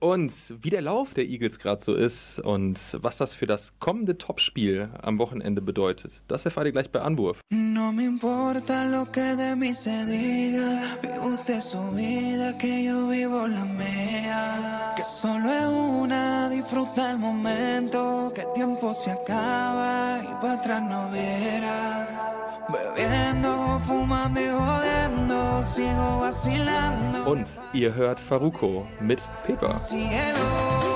Und 0.00 0.32
wie 0.62 0.70
der 0.70 0.80
Lauf 0.80 1.12
der 1.12 1.26
Eagles 1.26 1.58
gerade 1.58 1.82
so 1.82 1.94
ist 1.94 2.40
und 2.40 2.78
was 3.02 3.18
das 3.18 3.34
für 3.34 3.46
das 3.46 3.72
kommende 3.80 4.16
Topspiel 4.16 4.88
am 5.02 5.18
Wochenende 5.18 5.60
bedeutet, 5.60 6.12
das 6.26 6.46
erfahrt 6.46 6.66
ihr 6.66 6.72
gleich 6.72 6.90
bei 6.90 7.02
Anwurf. 7.02 7.38
No 7.52 7.92
me 7.92 8.04
importa 8.04 8.84
lo 8.88 9.04
que 9.12 9.36
de 9.36 9.54
mí 9.56 9.74
se 9.74 10.06
diga, 10.06 10.80
vive 11.02 11.18
usted 11.20 11.60
su 11.60 11.92
vida, 11.92 12.56
que 12.56 12.84
yo 12.84 13.08
vivo 13.08 13.46
la 13.46 13.64
mía. 13.66 14.94
Que 14.96 15.04
solo 15.04 15.50
es 15.50 15.68
una, 16.02 16.48
disfruta 16.48 17.12
el 17.12 17.18
momento, 17.18 18.32
que 18.34 18.40
el 18.40 18.52
tiempo 18.54 18.94
se 18.94 19.10
acaba 19.10 20.22
y 20.22 20.32
para 20.40 20.54
atrás 20.54 20.82
no 20.82 21.10
verá. 21.10 22.08
Bebiendo, 22.72 23.80
fumando 23.86 24.40
y 24.40 24.48
jodiendo. 24.48 25.29
Und 27.26 27.46
ihr 27.74 27.94
hört 27.94 28.18
Faruko 28.18 28.86
mit 29.00 29.20
Pepa. 29.44 29.68
Pepa 29.68 30.89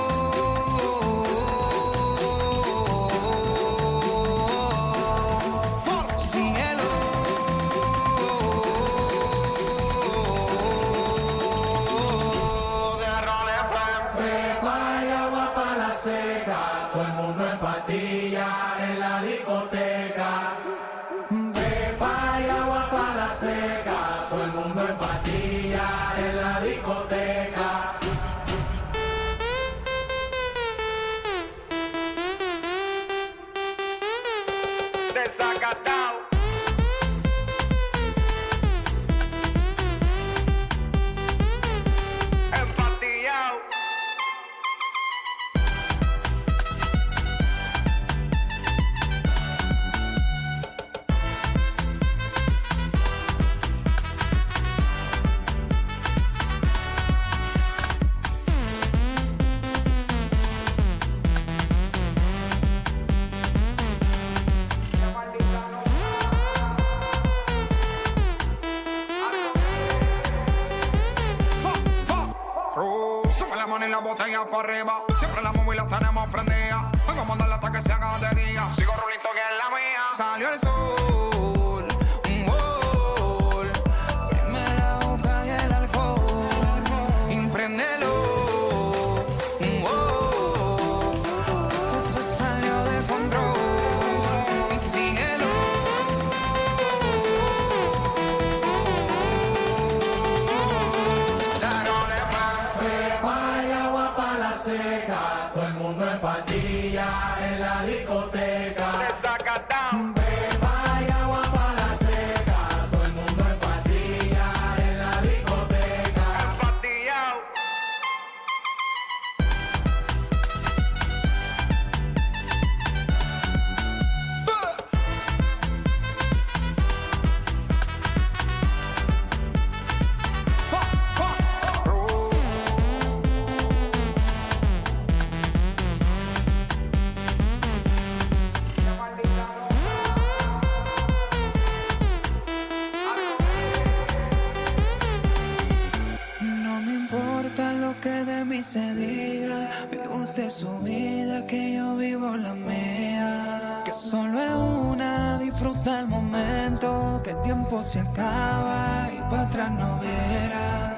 para 159.29 159.43
atrás 159.43 159.71
no 159.71 159.99
verá. 159.99 160.95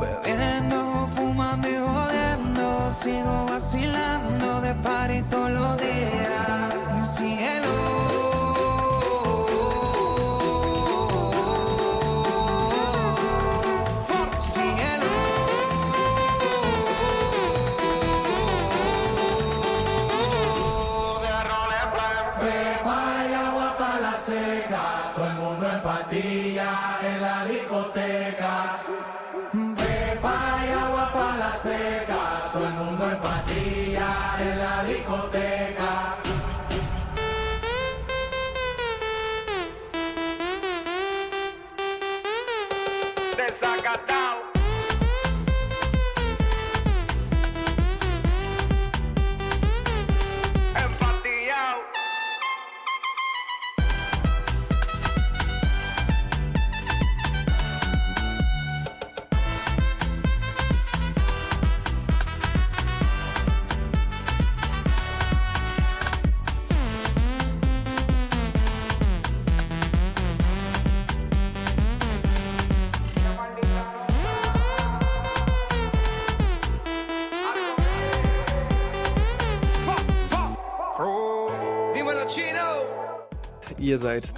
Bebiendo, 0.00 1.08
fumando 1.14 1.68
y 1.68 1.76
jodiendo, 1.76 2.92
sigo 2.92 3.46
vacilando 3.46 4.60
de 4.60 4.74
party 4.76 5.22
todos 5.30 5.50
los 5.50 5.78
días. 5.78 6.33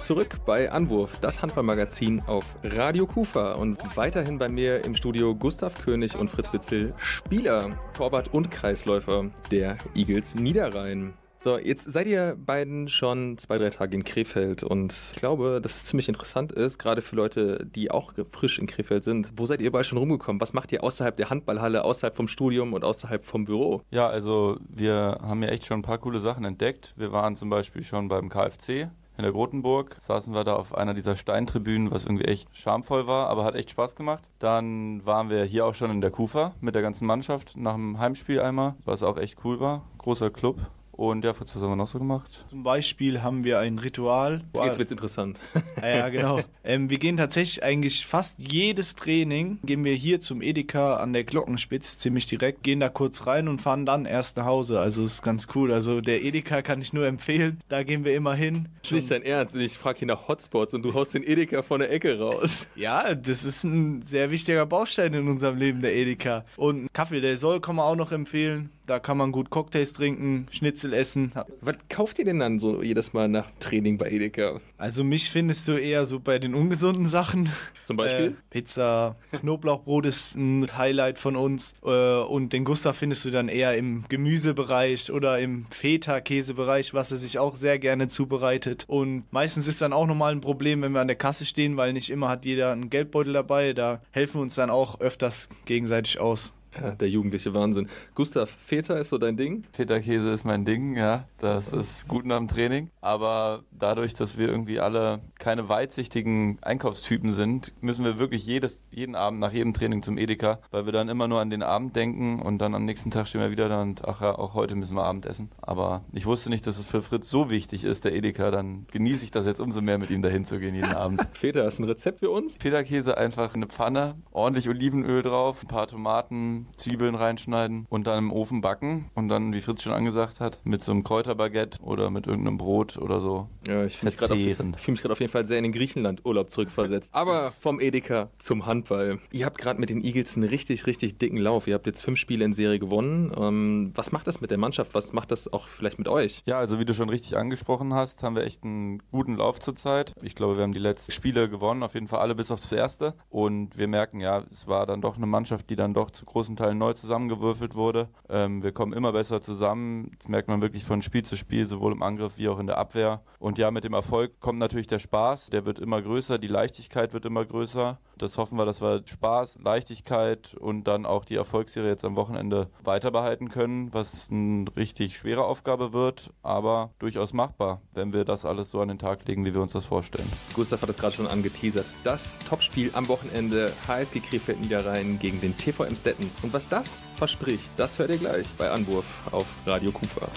Zurück 0.07 0.37
bei 0.45 0.71
Anwurf, 0.71 1.19
das 1.19 1.41
Handballmagazin 1.41 2.21
auf 2.27 2.55
Radio 2.63 3.05
Kufa 3.05 3.55
und 3.55 3.77
weiterhin 3.97 4.37
bei 4.37 4.47
mir 4.47 4.85
im 4.85 4.95
Studio 4.95 5.35
Gustav 5.35 5.83
König 5.83 6.15
und 6.15 6.29
Fritz 6.29 6.53
Witzel, 6.53 6.93
Spieler, 7.01 7.77
Torwart 7.93 8.33
und 8.33 8.49
Kreisläufer 8.49 9.29
der 9.51 9.77
Eagles 9.95 10.35
Niederrhein. 10.35 11.13
So, 11.43 11.57
jetzt 11.57 11.91
seid 11.91 12.07
ihr 12.07 12.37
beiden 12.39 12.87
schon 12.87 13.37
zwei, 13.37 13.57
drei 13.57 13.69
Tage 13.69 13.97
in 13.97 14.05
Krefeld 14.05 14.63
und 14.63 14.93
ich 14.93 15.19
glaube, 15.19 15.59
dass 15.61 15.75
es 15.75 15.85
ziemlich 15.87 16.07
interessant 16.07 16.53
ist, 16.53 16.79
gerade 16.79 17.01
für 17.01 17.17
Leute, 17.17 17.67
die 17.75 17.91
auch 17.91 18.13
frisch 18.31 18.59
in 18.59 18.65
Krefeld 18.65 19.03
sind. 19.03 19.33
Wo 19.35 19.45
seid 19.45 19.59
ihr 19.59 19.67
überall 19.67 19.83
schon 19.83 19.97
rumgekommen? 19.97 20.39
Was 20.39 20.53
macht 20.53 20.71
ihr 20.71 20.85
außerhalb 20.85 21.17
der 21.17 21.29
Handballhalle, 21.29 21.83
außerhalb 21.83 22.15
vom 22.15 22.29
Studium 22.29 22.71
und 22.71 22.85
außerhalb 22.85 23.25
vom 23.25 23.43
Büro? 23.43 23.81
Ja, 23.91 24.07
also 24.07 24.57
wir 24.69 25.17
haben 25.21 25.43
ja 25.43 25.49
echt 25.49 25.65
schon 25.65 25.79
ein 25.79 25.83
paar 25.83 25.97
coole 25.97 26.21
Sachen 26.21 26.45
entdeckt. 26.45 26.93
Wir 26.95 27.11
waren 27.11 27.35
zum 27.35 27.49
Beispiel 27.49 27.83
schon 27.83 28.07
beim 28.07 28.29
KFC 28.29 28.89
in 29.17 29.23
der 29.23 29.31
Grotenburg. 29.31 29.97
Saßen 29.99 30.33
wir 30.33 30.43
da 30.43 30.55
auf 30.55 30.75
einer 30.75 30.93
dieser 30.93 31.15
Steintribünen, 31.15 31.91
was 31.91 32.05
irgendwie 32.05 32.25
echt 32.25 32.55
charmvoll 32.55 33.07
war, 33.07 33.27
aber 33.27 33.43
hat 33.43 33.55
echt 33.55 33.71
Spaß 33.71 33.95
gemacht. 33.95 34.29
Dann 34.39 35.05
waren 35.05 35.29
wir 35.29 35.43
hier 35.43 35.65
auch 35.65 35.73
schon 35.73 35.91
in 35.91 36.01
der 36.01 36.11
Kufa 36.11 36.53
mit 36.61 36.75
der 36.75 36.81
ganzen 36.81 37.05
Mannschaft 37.05 37.57
nach 37.57 37.73
dem 37.73 37.99
Heimspiel 37.99 38.39
einmal, 38.39 38.75
was 38.85 39.03
auch 39.03 39.17
echt 39.17 39.43
cool 39.43 39.59
war. 39.59 39.83
Großer 39.97 40.29
Club. 40.29 40.57
Und 40.97 41.23
ja, 41.23 41.33
Fritz, 41.35 41.55
was 41.55 41.61
haben 41.61 41.69
wir 41.69 41.75
noch 41.75 41.87
so 41.87 41.99
gemacht? 41.99 42.43
Zum 42.49 42.63
Beispiel 42.63 43.21
haben 43.21 43.43
wir 43.43 43.59
ein 43.59 43.77
Ritual. 43.77 44.41
Jetzt 44.55 44.79
wird's 44.79 44.91
interessant. 44.91 45.39
Ja, 45.79 45.87
ja 45.89 46.09
genau. 46.09 46.41
ähm, 46.63 46.89
wir 46.89 46.97
gehen 46.97 47.17
tatsächlich 47.17 47.63
eigentlich 47.63 48.07
fast 48.07 48.39
jedes 48.39 48.95
Training, 48.95 49.59
gehen 49.63 49.83
wir 49.83 49.93
hier 49.93 50.21
zum 50.21 50.41
Edeka 50.41 50.95
an 50.97 51.13
der 51.13 51.23
Glockenspitz 51.23 51.99
ziemlich 51.99 52.25
direkt, 52.25 52.63
gehen 52.63 52.79
da 52.79 52.89
kurz 52.89 53.27
rein 53.27 53.47
und 53.47 53.61
fahren 53.61 53.85
dann 53.85 54.05
erst 54.05 54.37
nach 54.37 54.45
Hause. 54.45 54.79
Also 54.79 55.05
ist 55.05 55.21
ganz 55.21 55.47
cool. 55.53 55.71
Also 55.71 56.01
der 56.01 56.23
Edeka 56.23 56.63
kann 56.63 56.81
ich 56.81 56.93
nur 56.93 57.05
empfehlen. 57.05 57.61
Da 57.69 57.83
gehen 57.83 58.03
wir 58.03 58.15
immer 58.15 58.33
hin. 58.33 58.69
Das 58.81 58.91
ist 58.91 58.93
nicht 58.93 59.11
dein 59.11 59.21
Ernst. 59.21 59.53
Ich 59.53 59.77
frage 59.77 59.99
hier 59.99 60.07
nach 60.07 60.27
Hotspots 60.27 60.73
und 60.73 60.81
du 60.81 60.95
haust 60.95 61.13
den 61.13 61.23
Edeka 61.23 61.61
von 61.61 61.79
der 61.79 61.91
Ecke 61.91 62.19
raus. 62.19 62.65
Ja, 62.75 63.15
das 63.15 63.43
ist 63.43 63.63
ein 63.63 64.03
sehr 64.03 64.29
wichtiger 64.29 64.65
Baustein 64.65 65.13
in 65.13 65.27
unserem 65.27 65.57
Leben, 65.57 65.81
der 65.81 65.95
Edeka. 65.95 66.45
Und 66.57 66.93
Kaffee 66.93 67.21
der 67.21 67.37
Soll 67.37 67.59
kann 67.59 67.75
man 67.75 67.85
auch 67.85 67.95
noch 67.95 68.11
empfehlen. 68.11 68.69
Da 68.87 68.99
kann 68.99 69.17
man 69.17 69.33
gut 69.33 69.49
Cocktails 69.49 69.91
trinken, 69.91 70.47
Schnitzel 70.49 70.93
essen. 70.93 71.33
Was 71.59 71.75
kauft 71.89 72.19
ihr 72.19 72.25
denn 72.25 72.39
dann 72.39 72.57
so 72.57 72.81
jedes 72.81 73.11
Mal 73.11 73.27
nach 73.27 73.51
Training 73.59 73.97
bei 73.97 74.09
Edeka? 74.09 74.61
Also 74.77 75.03
mich 75.03 75.29
findest 75.29 75.67
du 75.67 75.73
eher 75.73 76.05
so 76.05 76.21
bei 76.21 76.39
den 76.39 76.55
ungesunden 76.55 77.07
Sachen. 77.07 77.51
Zum 77.83 77.97
Beispiel? 77.97 78.27
Äh, 78.27 78.33
Pizza, 78.49 79.17
Knoblauchbrot 79.31 80.05
ist 80.05 80.35
ein 80.35 80.65
Highlight 80.77 81.19
von 81.19 81.35
uns. 81.35 81.75
Äh, 81.83 81.89
und 81.89 82.53
den 82.53 82.63
Gustav 82.63 82.97
findest 82.97 83.25
du 83.25 83.29
dann 83.29 83.49
eher 83.49 83.75
im 83.75 84.05
Gemüsebereich 84.07 85.11
oder 85.11 85.37
im 85.37 85.65
Feta-Käsebereich, 85.69 86.93
was 86.93 87.11
er 87.11 87.17
sich 87.17 87.39
auch 87.39 87.55
sehr 87.55 87.79
gerne 87.79 88.07
zubereitet. 88.07 88.85
Und 88.87 89.25
meistens 89.31 89.67
ist 89.67 89.81
dann 89.81 89.91
auch 89.91 90.07
nochmal 90.07 90.31
ein 90.31 90.41
Problem, 90.41 90.81
wenn 90.81 90.93
wir 90.93 91.01
an 91.01 91.07
der 91.07 91.17
Kasse 91.17 91.45
stehen, 91.45 91.75
weil 91.75 91.91
nicht 91.91 92.09
immer 92.09 92.29
hat 92.29 92.45
jeder 92.45 92.71
einen 92.71 92.89
Geldbeutel 92.89 93.33
dabei. 93.33 93.73
Da 93.73 94.01
helfen 94.11 94.35
wir 94.35 94.43
uns 94.43 94.55
dann 94.55 94.69
auch 94.69 95.01
öfters 95.01 95.49
gegenseitig 95.65 96.19
aus. 96.21 96.53
Ja, 96.81 96.91
der 96.91 97.09
jugendliche 97.09 97.53
Wahnsinn. 97.53 97.89
Gustav, 98.15 98.49
Feta 98.49 98.95
ist 98.95 99.09
so 99.09 99.17
dein 99.17 99.37
Ding? 99.37 99.63
Feta-Käse 99.71 100.31
ist 100.31 100.45
mein 100.45 100.65
Ding, 100.65 100.95
ja. 100.95 101.27
Das 101.39 101.73
ist 101.73 102.07
gut 102.07 102.25
nach 102.25 102.37
dem 102.37 102.47
Training. 102.47 102.89
Aber 103.01 103.63
dadurch, 103.71 104.13
dass 104.13 104.37
wir 104.37 104.47
irgendwie 104.47 104.79
alle 104.79 105.19
keine 105.47 105.69
weitsichtigen 105.69 106.57
Einkaufstypen 106.61 107.31
sind, 107.31 107.73
müssen 107.79 108.03
wir 108.03 108.19
wirklich 108.19 108.45
jedes, 108.45 108.83
jeden 108.91 109.15
Abend 109.15 109.39
nach 109.39 109.53
jedem 109.53 109.73
Training 109.73 110.01
zum 110.01 110.17
Edeka, 110.17 110.59
weil 110.71 110.83
wir 110.83 110.91
dann 110.91 111.07
immer 111.07 111.29
nur 111.29 111.39
an 111.39 111.49
den 111.49 111.63
Abend 111.63 111.95
denken 111.95 112.41
und 112.41 112.57
dann 112.57 112.75
am 112.75 112.83
nächsten 112.83 113.11
Tag 113.11 113.29
stehen 113.29 113.39
wir 113.39 113.49
wieder 113.49 113.69
da 113.69 113.81
und 113.81 114.05
ach 114.05 114.19
ja, 114.19 114.37
auch 114.37 114.55
heute 114.55 114.75
müssen 114.75 114.97
wir 114.97 115.05
Abend 115.05 115.25
essen. 115.25 115.49
Aber 115.61 116.03
ich 116.11 116.25
wusste 116.25 116.49
nicht, 116.49 116.67
dass 116.67 116.77
es 116.77 116.85
für 116.85 117.01
Fritz 117.01 117.29
so 117.29 117.49
wichtig 117.49 117.85
ist, 117.85 118.03
der 118.03 118.13
Edeka. 118.13 118.51
Dann 118.51 118.87
genieße 118.91 119.23
ich 119.23 119.31
das 119.31 119.45
jetzt 119.45 119.61
umso 119.61 119.79
mehr, 119.79 119.97
mit 119.97 120.09
ihm 120.09 120.21
dahin 120.21 120.43
zu 120.43 120.59
gehen 120.59 120.75
jeden 120.75 120.91
Abend. 120.91 121.21
Feta, 121.31 121.63
hast 121.63 121.79
du 121.79 121.83
ein 121.83 121.89
Rezept 121.89 122.19
für 122.19 122.29
uns? 122.29 122.57
Feta-Käse 122.59 123.17
einfach 123.17 123.55
in 123.55 123.61
eine 123.61 123.67
Pfanne, 123.67 124.15
ordentlich 124.31 124.67
Olivenöl 124.67 125.21
drauf, 125.21 125.63
ein 125.63 125.69
paar 125.69 125.87
Tomaten, 125.87 126.67
Zwiebeln 126.75 127.15
reinschneiden 127.15 127.85
und 127.87 128.05
dann 128.05 128.17
im 128.19 128.33
Ofen 128.33 128.59
backen 128.59 129.09
und 129.15 129.29
dann, 129.29 129.53
wie 129.53 129.61
Fritz 129.61 129.83
schon 129.83 129.93
angesagt 129.93 130.41
hat, 130.41 130.59
mit 130.65 130.81
so 130.81 130.91
einem 130.91 131.05
Kräuterbaguette 131.05 131.81
oder 131.83 132.09
mit 132.09 132.27
irgendeinem 132.27 132.57
Brot 132.57 132.97
oder 132.97 133.21
so 133.21 133.47
Ja, 133.65 133.85
ich 133.85 133.95
fühle 133.95 134.11
mich 134.11 134.17
gerade 134.17 135.13
auf 135.13 135.19
jeden 135.21 135.31
Fall 135.31 135.36
sehr 135.45 135.57
in 135.57 135.63
den 135.63 135.71
Griechenland-Urlaub 135.71 136.49
zurückversetzt. 136.49 137.09
Aber 137.13 137.51
vom 137.59 137.79
Edeka 137.79 138.29
zum 138.39 138.65
Handball. 138.65 139.19
Ihr 139.31 139.45
habt 139.45 139.57
gerade 139.57 139.79
mit 139.79 139.89
den 139.89 140.03
Eagles 140.03 140.35
einen 140.35 140.49
richtig, 140.49 140.87
richtig 140.87 141.17
dicken 141.17 141.37
Lauf. 141.37 141.67
Ihr 141.67 141.75
habt 141.75 141.85
jetzt 141.85 142.01
fünf 142.01 142.19
Spiele 142.19 142.45
in 142.45 142.53
Serie 142.53 142.79
gewonnen. 142.79 143.31
Ähm, 143.37 143.91
was 143.93 144.11
macht 144.11 144.27
das 144.27 144.41
mit 144.41 144.51
der 144.51 144.57
Mannschaft? 144.57 144.95
Was 144.95 145.13
macht 145.13 145.31
das 145.31 145.51
auch 145.51 145.67
vielleicht 145.67 145.99
mit 145.99 146.07
euch? 146.07 146.41
Ja, 146.45 146.57
also 146.57 146.79
wie 146.79 146.85
du 146.85 146.93
schon 146.93 147.09
richtig 147.09 147.37
angesprochen 147.37 147.93
hast, 147.93 148.23
haben 148.23 148.35
wir 148.35 148.43
echt 148.43 148.63
einen 148.63 149.01
guten 149.11 149.35
Lauf 149.35 149.59
zurzeit. 149.59 150.13
Ich 150.21 150.35
glaube, 150.35 150.57
wir 150.57 150.63
haben 150.63 150.73
die 150.73 150.79
letzten 150.79 151.11
Spiele 151.11 151.49
gewonnen, 151.49 151.83
auf 151.83 151.93
jeden 151.93 152.07
Fall 152.07 152.19
alle 152.19 152.35
bis 152.35 152.51
aufs 152.51 152.71
erste. 152.71 153.13
Und 153.29 153.77
wir 153.77 153.87
merken, 153.87 154.19
ja, 154.19 154.43
es 154.49 154.67
war 154.67 154.85
dann 154.85 155.01
doch 155.01 155.17
eine 155.17 155.25
Mannschaft, 155.25 155.69
die 155.69 155.75
dann 155.75 155.93
doch 155.93 156.11
zu 156.11 156.25
großen 156.25 156.55
Teilen 156.55 156.77
neu 156.77 156.93
zusammengewürfelt 156.93 157.75
wurde. 157.75 158.09
Ähm, 158.29 158.63
wir 158.63 158.71
kommen 158.71 158.93
immer 158.93 159.11
besser 159.11 159.41
zusammen. 159.41 160.11
Das 160.17 160.29
merkt 160.29 160.47
man 160.47 160.61
wirklich 160.61 160.83
von 160.83 161.01
Spiel 161.01 161.23
zu 161.23 161.35
Spiel, 161.35 161.65
sowohl 161.65 161.91
im 161.91 162.03
Angriff 162.03 162.37
wie 162.37 162.47
auch 162.49 162.59
in 162.59 162.67
der 162.67 162.77
Abwehr. 162.77 163.21
Und 163.39 163.57
ja, 163.57 163.71
mit 163.71 163.83
dem 163.83 163.93
Erfolg 163.93 164.39
kommt 164.39 164.59
natürlich 164.59 164.87
der 164.87 164.99
Spaß. 164.99 165.26
Der 165.35 165.65
wird 165.65 165.79
immer 165.79 166.01
größer, 166.01 166.37
die 166.37 166.47
Leichtigkeit 166.47 167.13
wird 167.13 167.25
immer 167.25 167.45
größer. 167.45 167.99
Das 168.17 168.37
hoffen 168.37 168.57
wir, 168.57 168.65
dass 168.65 168.81
wir 168.81 169.03
Spaß, 169.05 169.59
Leichtigkeit 169.63 170.55
und 170.55 170.85
dann 170.85 171.05
auch 171.05 171.25
die 171.25 171.35
Erfolgsserie 171.35 171.89
jetzt 171.89 172.05
am 172.05 172.15
Wochenende 172.15 172.69
weiter 172.83 173.11
behalten 173.11 173.49
können, 173.49 173.93
was 173.93 174.29
eine 174.31 174.65
richtig 174.75 175.17
schwere 175.17 175.43
Aufgabe 175.43 175.93
wird, 175.93 176.31
aber 176.41 176.91
durchaus 176.99 177.33
machbar, 177.33 177.81
wenn 177.93 178.13
wir 178.13 178.25
das 178.25 178.45
alles 178.45 178.69
so 178.69 178.81
an 178.81 178.87
den 178.87 178.99
Tag 178.99 179.27
legen, 179.27 179.45
wie 179.45 179.53
wir 179.53 179.61
uns 179.61 179.73
das 179.73 179.85
vorstellen. 179.85 180.27
Gustav 180.55 180.81
hat 180.81 180.89
es 180.89 180.97
gerade 180.97 181.15
schon 181.15 181.27
angeteasert. 181.27 181.85
Das 182.03 182.39
Topspiel 182.39 182.89
am 182.93 183.07
Wochenende 183.07 183.71
HSG 183.87 184.21
Krefeld 184.21 184.61
Niederrhein 184.61 185.19
gegen 185.19 185.39
den 185.41 185.55
TVM 185.55 185.95
Stetten. 185.95 186.31
Und 186.41 186.53
was 186.53 186.67
das 186.67 187.03
verspricht, 187.15 187.69
das 187.77 187.99
hört 187.99 188.09
ihr 188.09 188.17
gleich 188.17 188.47
bei 188.57 188.71
Anwurf 188.71 189.05
auf 189.31 189.45
Radio 189.65 189.91
Kufa. 189.91 190.27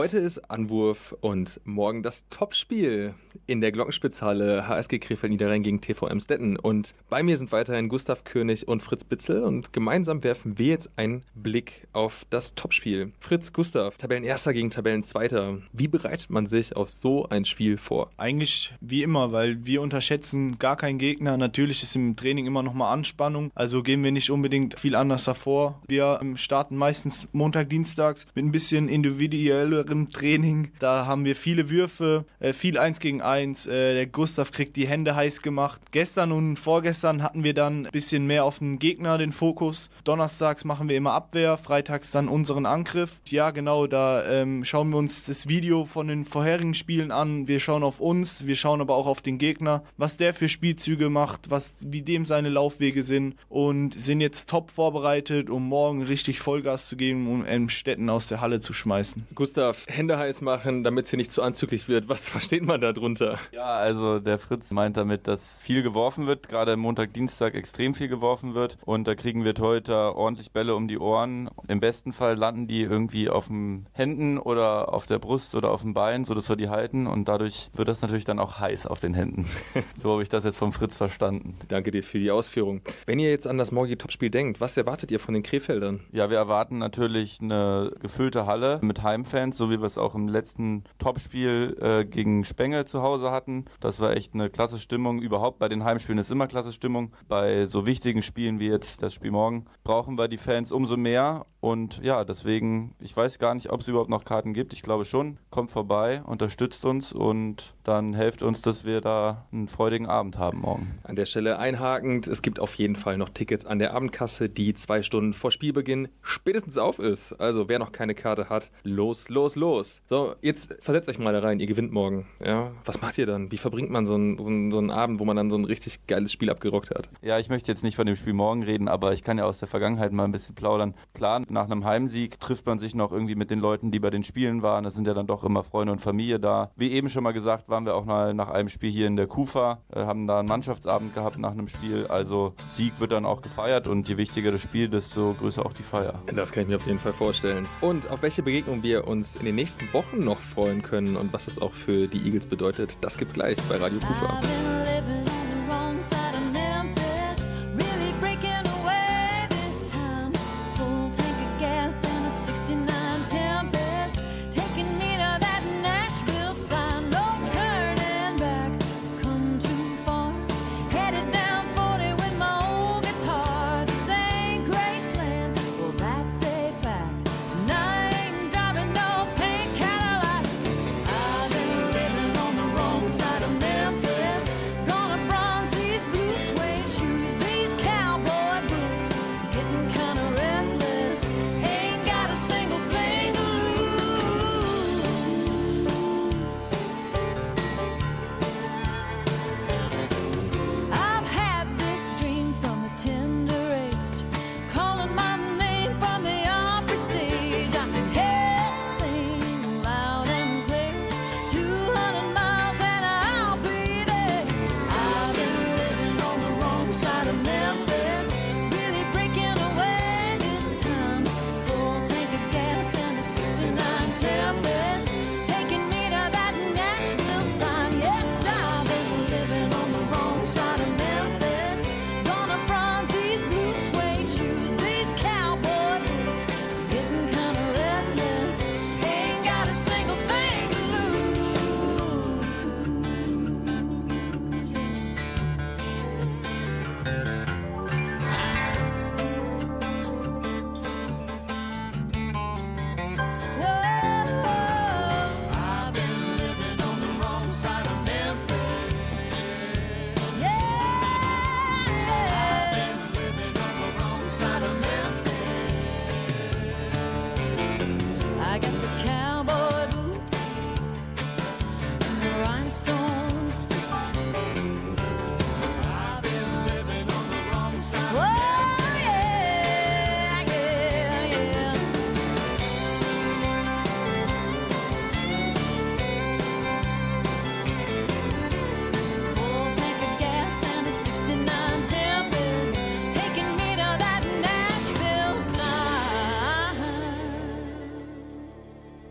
Heute 0.00 0.16
ist 0.16 0.50
Anwurf 0.50 1.14
und 1.20 1.60
morgen 1.64 2.02
das 2.02 2.26
Topspiel 2.30 3.12
in 3.50 3.60
der 3.60 3.72
Glockenspitzhalle 3.72 4.68
HSG 4.68 5.00
Krefeld 5.00 5.32
Niederrhein 5.32 5.64
gegen 5.64 5.80
TV 5.80 6.06
Emstetten. 6.06 6.56
Und 6.56 6.94
bei 7.08 7.24
mir 7.24 7.36
sind 7.36 7.50
weiterhin 7.50 7.88
Gustav 7.88 8.22
König 8.22 8.68
und 8.68 8.80
Fritz 8.80 9.02
Bitzel 9.02 9.42
und 9.42 9.72
gemeinsam 9.72 10.22
werfen 10.22 10.56
wir 10.56 10.68
jetzt 10.68 10.88
einen 10.94 11.24
Blick 11.34 11.88
auf 11.92 12.24
das 12.30 12.54
Topspiel. 12.54 13.10
Fritz, 13.18 13.52
Gustav, 13.52 13.98
Tabellenerster 13.98 14.52
gegen 14.52 14.70
Tabellenzweiter. 14.70 15.58
Wie 15.72 15.88
bereitet 15.88 16.30
man 16.30 16.46
sich 16.46 16.76
auf 16.76 16.90
so 16.90 17.28
ein 17.28 17.44
Spiel 17.44 17.76
vor? 17.76 18.12
Eigentlich 18.16 18.72
wie 18.80 19.02
immer, 19.02 19.32
weil 19.32 19.66
wir 19.66 19.82
unterschätzen 19.82 20.60
gar 20.60 20.76
keinen 20.76 20.98
Gegner. 20.98 21.36
Natürlich 21.36 21.82
ist 21.82 21.96
im 21.96 22.14
Training 22.14 22.46
immer 22.46 22.62
noch 22.62 22.74
mal 22.74 22.92
Anspannung, 22.92 23.50
also 23.56 23.82
gehen 23.82 24.04
wir 24.04 24.12
nicht 24.12 24.30
unbedingt 24.30 24.78
viel 24.78 24.94
anders 24.94 25.24
davor. 25.24 25.82
Wir 25.88 26.20
ähm, 26.22 26.36
starten 26.36 26.76
meistens 26.76 27.26
Montag, 27.32 27.68
Dienstags 27.68 28.26
mit 28.36 28.44
ein 28.44 28.52
bisschen 28.52 28.88
individuellerem 28.88 30.08
Training. 30.10 30.70
Da 30.78 31.06
haben 31.06 31.24
wir 31.24 31.34
viele 31.34 31.68
Würfe, 31.68 32.26
äh, 32.38 32.52
viel 32.52 32.78
1 32.78 33.00
gegen 33.00 33.22
1. 33.22 33.39
Äh, 33.40 33.94
der 33.94 34.06
Gustav 34.06 34.52
kriegt 34.52 34.76
die 34.76 34.86
Hände 34.86 35.14
heiß 35.16 35.42
gemacht. 35.42 35.80
Gestern 35.92 36.32
und 36.32 36.56
vorgestern 36.56 37.22
hatten 37.22 37.42
wir 37.42 37.54
dann 37.54 37.86
ein 37.86 37.92
bisschen 37.92 38.26
mehr 38.26 38.44
auf 38.44 38.58
den 38.58 38.78
Gegner 38.78 39.18
den 39.18 39.32
Fokus. 39.32 39.90
Donnerstags 40.04 40.64
machen 40.64 40.88
wir 40.88 40.96
immer 40.96 41.12
Abwehr, 41.12 41.56
freitags 41.56 42.10
dann 42.10 42.28
unseren 42.28 42.66
Angriff. 42.66 43.20
Ja, 43.28 43.50
genau, 43.50 43.86
da 43.86 44.24
ähm, 44.24 44.64
schauen 44.64 44.90
wir 44.90 44.98
uns 44.98 45.24
das 45.24 45.48
Video 45.48 45.86
von 45.86 46.08
den 46.08 46.24
vorherigen 46.24 46.74
Spielen 46.74 47.10
an. 47.10 47.48
Wir 47.48 47.60
schauen 47.60 47.82
auf 47.82 48.00
uns, 48.00 48.46
wir 48.46 48.56
schauen 48.56 48.80
aber 48.80 48.94
auch 48.94 49.06
auf 49.06 49.22
den 49.22 49.38
Gegner, 49.38 49.82
was 49.96 50.16
der 50.16 50.34
für 50.34 50.48
Spielzüge 50.48 51.08
macht, 51.08 51.50
was 51.50 51.76
wie 51.80 52.02
dem 52.02 52.24
seine 52.24 52.50
Laufwege 52.50 53.02
sind 53.02 53.36
und 53.48 53.98
sind 53.98 54.20
jetzt 54.20 54.48
top 54.48 54.70
vorbereitet, 54.70 55.48
um 55.48 55.66
morgen 55.66 56.02
richtig 56.02 56.40
Vollgas 56.40 56.88
zu 56.88 56.96
geben, 56.96 57.28
um 57.28 57.44
ähm, 57.46 57.68
Städten 57.68 58.10
aus 58.10 58.28
der 58.28 58.40
Halle 58.40 58.60
zu 58.60 58.72
schmeißen. 58.72 59.26
Gustav, 59.34 59.86
Hände 59.88 60.18
heiß 60.18 60.40
machen, 60.42 60.82
damit 60.82 61.04
es 61.04 61.10
hier 61.10 61.16
nicht 61.16 61.30
zu 61.30 61.42
anzüglich 61.42 61.88
wird. 61.88 62.08
Was 62.08 62.28
versteht 62.28 62.62
man 62.62 62.80
da 62.80 62.92
drunter? 63.20 63.38
Ja, 63.52 63.76
also 63.76 64.18
der 64.18 64.38
Fritz 64.38 64.70
meint 64.72 64.96
damit, 64.96 65.26
dass 65.26 65.62
viel 65.62 65.82
geworfen 65.82 66.26
wird, 66.26 66.48
gerade 66.48 66.76
Montag, 66.76 67.12
Dienstag 67.14 67.54
extrem 67.54 67.94
viel 67.94 68.08
geworfen 68.08 68.54
wird 68.54 68.78
und 68.84 69.06
da 69.06 69.14
kriegen 69.14 69.44
wir 69.44 69.54
Torhüter 69.54 70.16
ordentlich 70.16 70.52
Bälle 70.52 70.74
um 70.74 70.88
die 70.88 70.98
Ohren. 70.98 71.50
Im 71.68 71.80
besten 71.80 72.12
Fall 72.12 72.36
landen 72.36 72.66
die 72.66 72.82
irgendwie 72.82 73.28
auf 73.28 73.48
den 73.48 73.86
Händen 73.92 74.38
oder 74.38 74.92
auf 74.92 75.06
der 75.06 75.18
Brust 75.18 75.54
oder 75.54 75.70
auf 75.70 75.82
dem 75.82 75.94
Bein, 75.94 76.24
sodass 76.24 76.48
wir 76.48 76.56
die 76.56 76.68
halten 76.68 77.06
und 77.06 77.28
dadurch 77.28 77.70
wird 77.74 77.88
das 77.88 78.02
natürlich 78.02 78.24
dann 78.24 78.38
auch 78.38 78.58
heiß 78.58 78.86
auf 78.86 79.00
den 79.00 79.14
Händen. 79.14 79.48
so 79.94 80.12
habe 80.12 80.22
ich 80.22 80.28
das 80.28 80.44
jetzt 80.44 80.56
vom 80.56 80.72
Fritz 80.72 80.96
verstanden. 80.96 81.56
Danke 81.68 81.90
dir 81.90 82.02
für 82.02 82.18
die 82.18 82.30
Ausführung. 82.30 82.80
Wenn 83.06 83.18
ihr 83.18 83.30
jetzt 83.30 83.46
an 83.46 83.58
das 83.58 83.72
morgige 83.72 83.98
Topspiel 83.98 84.30
denkt, 84.30 84.60
was 84.60 84.76
erwartet 84.76 85.10
ihr 85.10 85.20
von 85.20 85.34
den 85.34 85.42
Krefeldern? 85.42 86.00
Ja, 86.12 86.30
wir 86.30 86.38
erwarten 86.38 86.78
natürlich 86.78 87.40
eine 87.40 87.92
gefüllte 88.00 88.46
Halle 88.46 88.78
mit 88.82 89.02
Heimfans, 89.02 89.56
so 89.56 89.70
wie 89.70 89.80
wir 89.80 89.86
es 89.86 89.98
auch 89.98 90.14
im 90.14 90.28
letzten 90.28 90.84
Topspiel 90.98 91.76
äh, 91.80 92.04
gegen 92.04 92.44
Spenge 92.44 92.84
zu 92.84 93.02
Hause 93.02 93.09
hatten. 93.18 93.64
Das 93.80 94.00
war 94.00 94.16
echt 94.16 94.34
eine 94.34 94.50
klasse 94.50 94.78
Stimmung. 94.78 95.20
Überhaupt 95.20 95.58
bei 95.58 95.68
den 95.68 95.84
Heimspielen 95.84 96.18
ist 96.18 96.30
immer 96.30 96.46
klasse 96.46 96.72
Stimmung. 96.72 97.12
Bei 97.28 97.66
so 97.66 97.86
wichtigen 97.86 98.22
Spielen 98.22 98.60
wie 98.60 98.68
jetzt 98.68 99.02
das 99.02 99.14
Spiel 99.14 99.30
morgen 99.30 99.66
brauchen 99.84 100.18
wir 100.18 100.28
die 100.28 100.36
Fans 100.36 100.72
umso 100.72 100.96
mehr. 100.96 101.46
Und 101.60 102.00
ja, 102.02 102.24
deswegen, 102.24 102.94
ich 103.00 103.14
weiß 103.14 103.38
gar 103.38 103.54
nicht, 103.54 103.70
ob 103.70 103.80
es 103.80 103.88
überhaupt 103.88 104.08
noch 104.08 104.24
Karten 104.24 104.54
gibt. 104.54 104.72
Ich 104.72 104.82
glaube 104.82 105.04
schon. 105.04 105.38
Kommt 105.50 105.70
vorbei, 105.70 106.22
unterstützt 106.24 106.84
uns 106.84 107.12
und 107.12 107.74
dann 107.84 108.14
helft 108.14 108.42
uns, 108.42 108.62
dass 108.62 108.84
wir 108.84 109.00
da 109.00 109.46
einen 109.52 109.68
freudigen 109.68 110.06
Abend 110.06 110.38
haben 110.38 110.60
morgen. 110.60 110.98
An 111.02 111.16
der 111.16 111.26
Stelle 111.26 111.58
einhakend, 111.58 112.28
es 112.28 112.40
gibt 112.42 112.60
auf 112.60 112.74
jeden 112.76 112.96
Fall 112.96 113.18
noch 113.18 113.28
Tickets 113.28 113.66
an 113.66 113.78
der 113.78 113.94
Abendkasse, 113.94 114.48
die 114.48 114.74
zwei 114.74 115.02
Stunden 115.02 115.34
vor 115.34 115.50
Spielbeginn 115.50 116.08
spätestens 116.22 116.78
auf 116.78 116.98
ist. 116.98 117.32
Also 117.34 117.68
wer 117.68 117.78
noch 117.78 117.92
keine 117.92 118.14
Karte 118.14 118.48
hat, 118.48 118.70
los, 118.82 119.28
los, 119.28 119.56
los. 119.56 120.02
So, 120.08 120.34
jetzt 120.40 120.76
versetzt 120.80 121.08
euch 121.08 121.18
mal 121.18 121.32
da 121.32 121.40
rein, 121.40 121.60
ihr 121.60 121.66
gewinnt 121.66 121.92
morgen. 121.92 122.26
Ja, 122.44 122.72
was 122.84 123.02
macht 123.02 123.18
ihr 123.18 123.26
dann? 123.26 123.52
Wie 123.52 123.58
verbringt 123.58 123.90
man 123.90 124.06
so 124.06 124.14
einen, 124.14 124.38
so, 124.38 124.46
einen, 124.46 124.70
so 124.70 124.78
einen 124.78 124.90
Abend, 124.90 125.20
wo 125.20 125.24
man 125.24 125.36
dann 125.36 125.50
so 125.50 125.58
ein 125.58 125.64
richtig 125.64 126.06
geiles 126.06 126.32
Spiel 126.32 126.48
abgerockt 126.48 126.90
hat? 126.90 127.10
Ja, 127.20 127.38
ich 127.38 127.50
möchte 127.50 127.70
jetzt 127.70 127.84
nicht 127.84 127.96
von 127.96 128.06
dem 128.06 128.16
Spiel 128.16 128.32
morgen 128.32 128.62
reden, 128.62 128.88
aber 128.88 129.12
ich 129.12 129.22
kann 129.22 129.36
ja 129.36 129.44
aus 129.44 129.58
der 129.58 129.68
Vergangenheit 129.68 130.12
mal 130.12 130.24
ein 130.24 130.32
bisschen 130.32 130.54
plaudern. 130.54 130.94
Klar, 131.12 131.42
nach 131.50 131.64
einem 131.64 131.84
Heimsieg 131.84 132.40
trifft 132.40 132.66
man 132.66 132.78
sich 132.78 132.94
noch 132.94 133.12
irgendwie 133.12 133.34
mit 133.34 133.50
den 133.50 133.60
Leuten, 133.60 133.90
die 133.90 134.00
bei 134.00 134.10
den 134.10 134.24
Spielen 134.24 134.62
waren. 134.62 134.84
Das 134.84 134.94
sind 134.94 135.06
ja 135.06 135.14
dann 135.14 135.26
doch 135.26 135.44
immer 135.44 135.62
Freunde 135.62 135.92
und 135.92 136.00
Familie 136.00 136.40
da. 136.40 136.70
Wie 136.76 136.92
eben 136.92 137.08
schon 137.08 137.22
mal 137.22 137.32
gesagt, 137.32 137.68
waren 137.68 137.84
wir 137.84 137.94
auch 137.94 138.04
mal 138.04 138.34
nach 138.34 138.48
einem 138.48 138.68
Spiel 138.68 138.90
hier 138.90 139.06
in 139.06 139.16
der 139.16 139.26
Kufa, 139.26 139.80
äh, 139.92 140.00
haben 140.00 140.26
da 140.26 140.40
einen 140.40 140.48
Mannschaftsabend 140.48 141.14
gehabt 141.14 141.38
nach 141.38 141.52
einem 141.52 141.68
Spiel. 141.68 142.06
Also 142.06 142.54
Sieg 142.70 143.00
wird 143.00 143.12
dann 143.12 143.24
auch 143.24 143.42
gefeiert 143.42 143.88
und 143.88 144.08
je 144.08 144.16
wichtiger 144.16 144.52
das 144.52 144.62
Spiel, 144.62 144.88
desto 144.88 145.34
größer 145.34 145.64
auch 145.64 145.72
die 145.72 145.82
Feier. 145.82 146.14
Das 146.32 146.52
kann 146.52 146.62
ich 146.62 146.68
mir 146.68 146.76
auf 146.76 146.86
jeden 146.86 146.98
Fall 146.98 147.12
vorstellen. 147.12 147.66
Und 147.80 148.10
auf 148.10 148.22
welche 148.22 148.42
Begegnung 148.42 148.82
wir 148.82 149.06
uns 149.06 149.36
in 149.36 149.44
den 149.44 149.54
nächsten 149.54 149.92
Wochen 149.92 150.24
noch 150.24 150.38
freuen 150.38 150.82
können 150.82 151.16
und 151.16 151.32
was 151.32 151.46
das 151.46 151.58
auch 151.58 151.72
für 151.72 152.06
die 152.06 152.24
Eagles 152.24 152.46
bedeutet, 152.46 152.98
das 153.00 153.18
gibt's 153.18 153.34
gleich 153.34 153.58
bei 153.68 153.76
Radio 153.76 153.98
Kufa. 153.98 154.79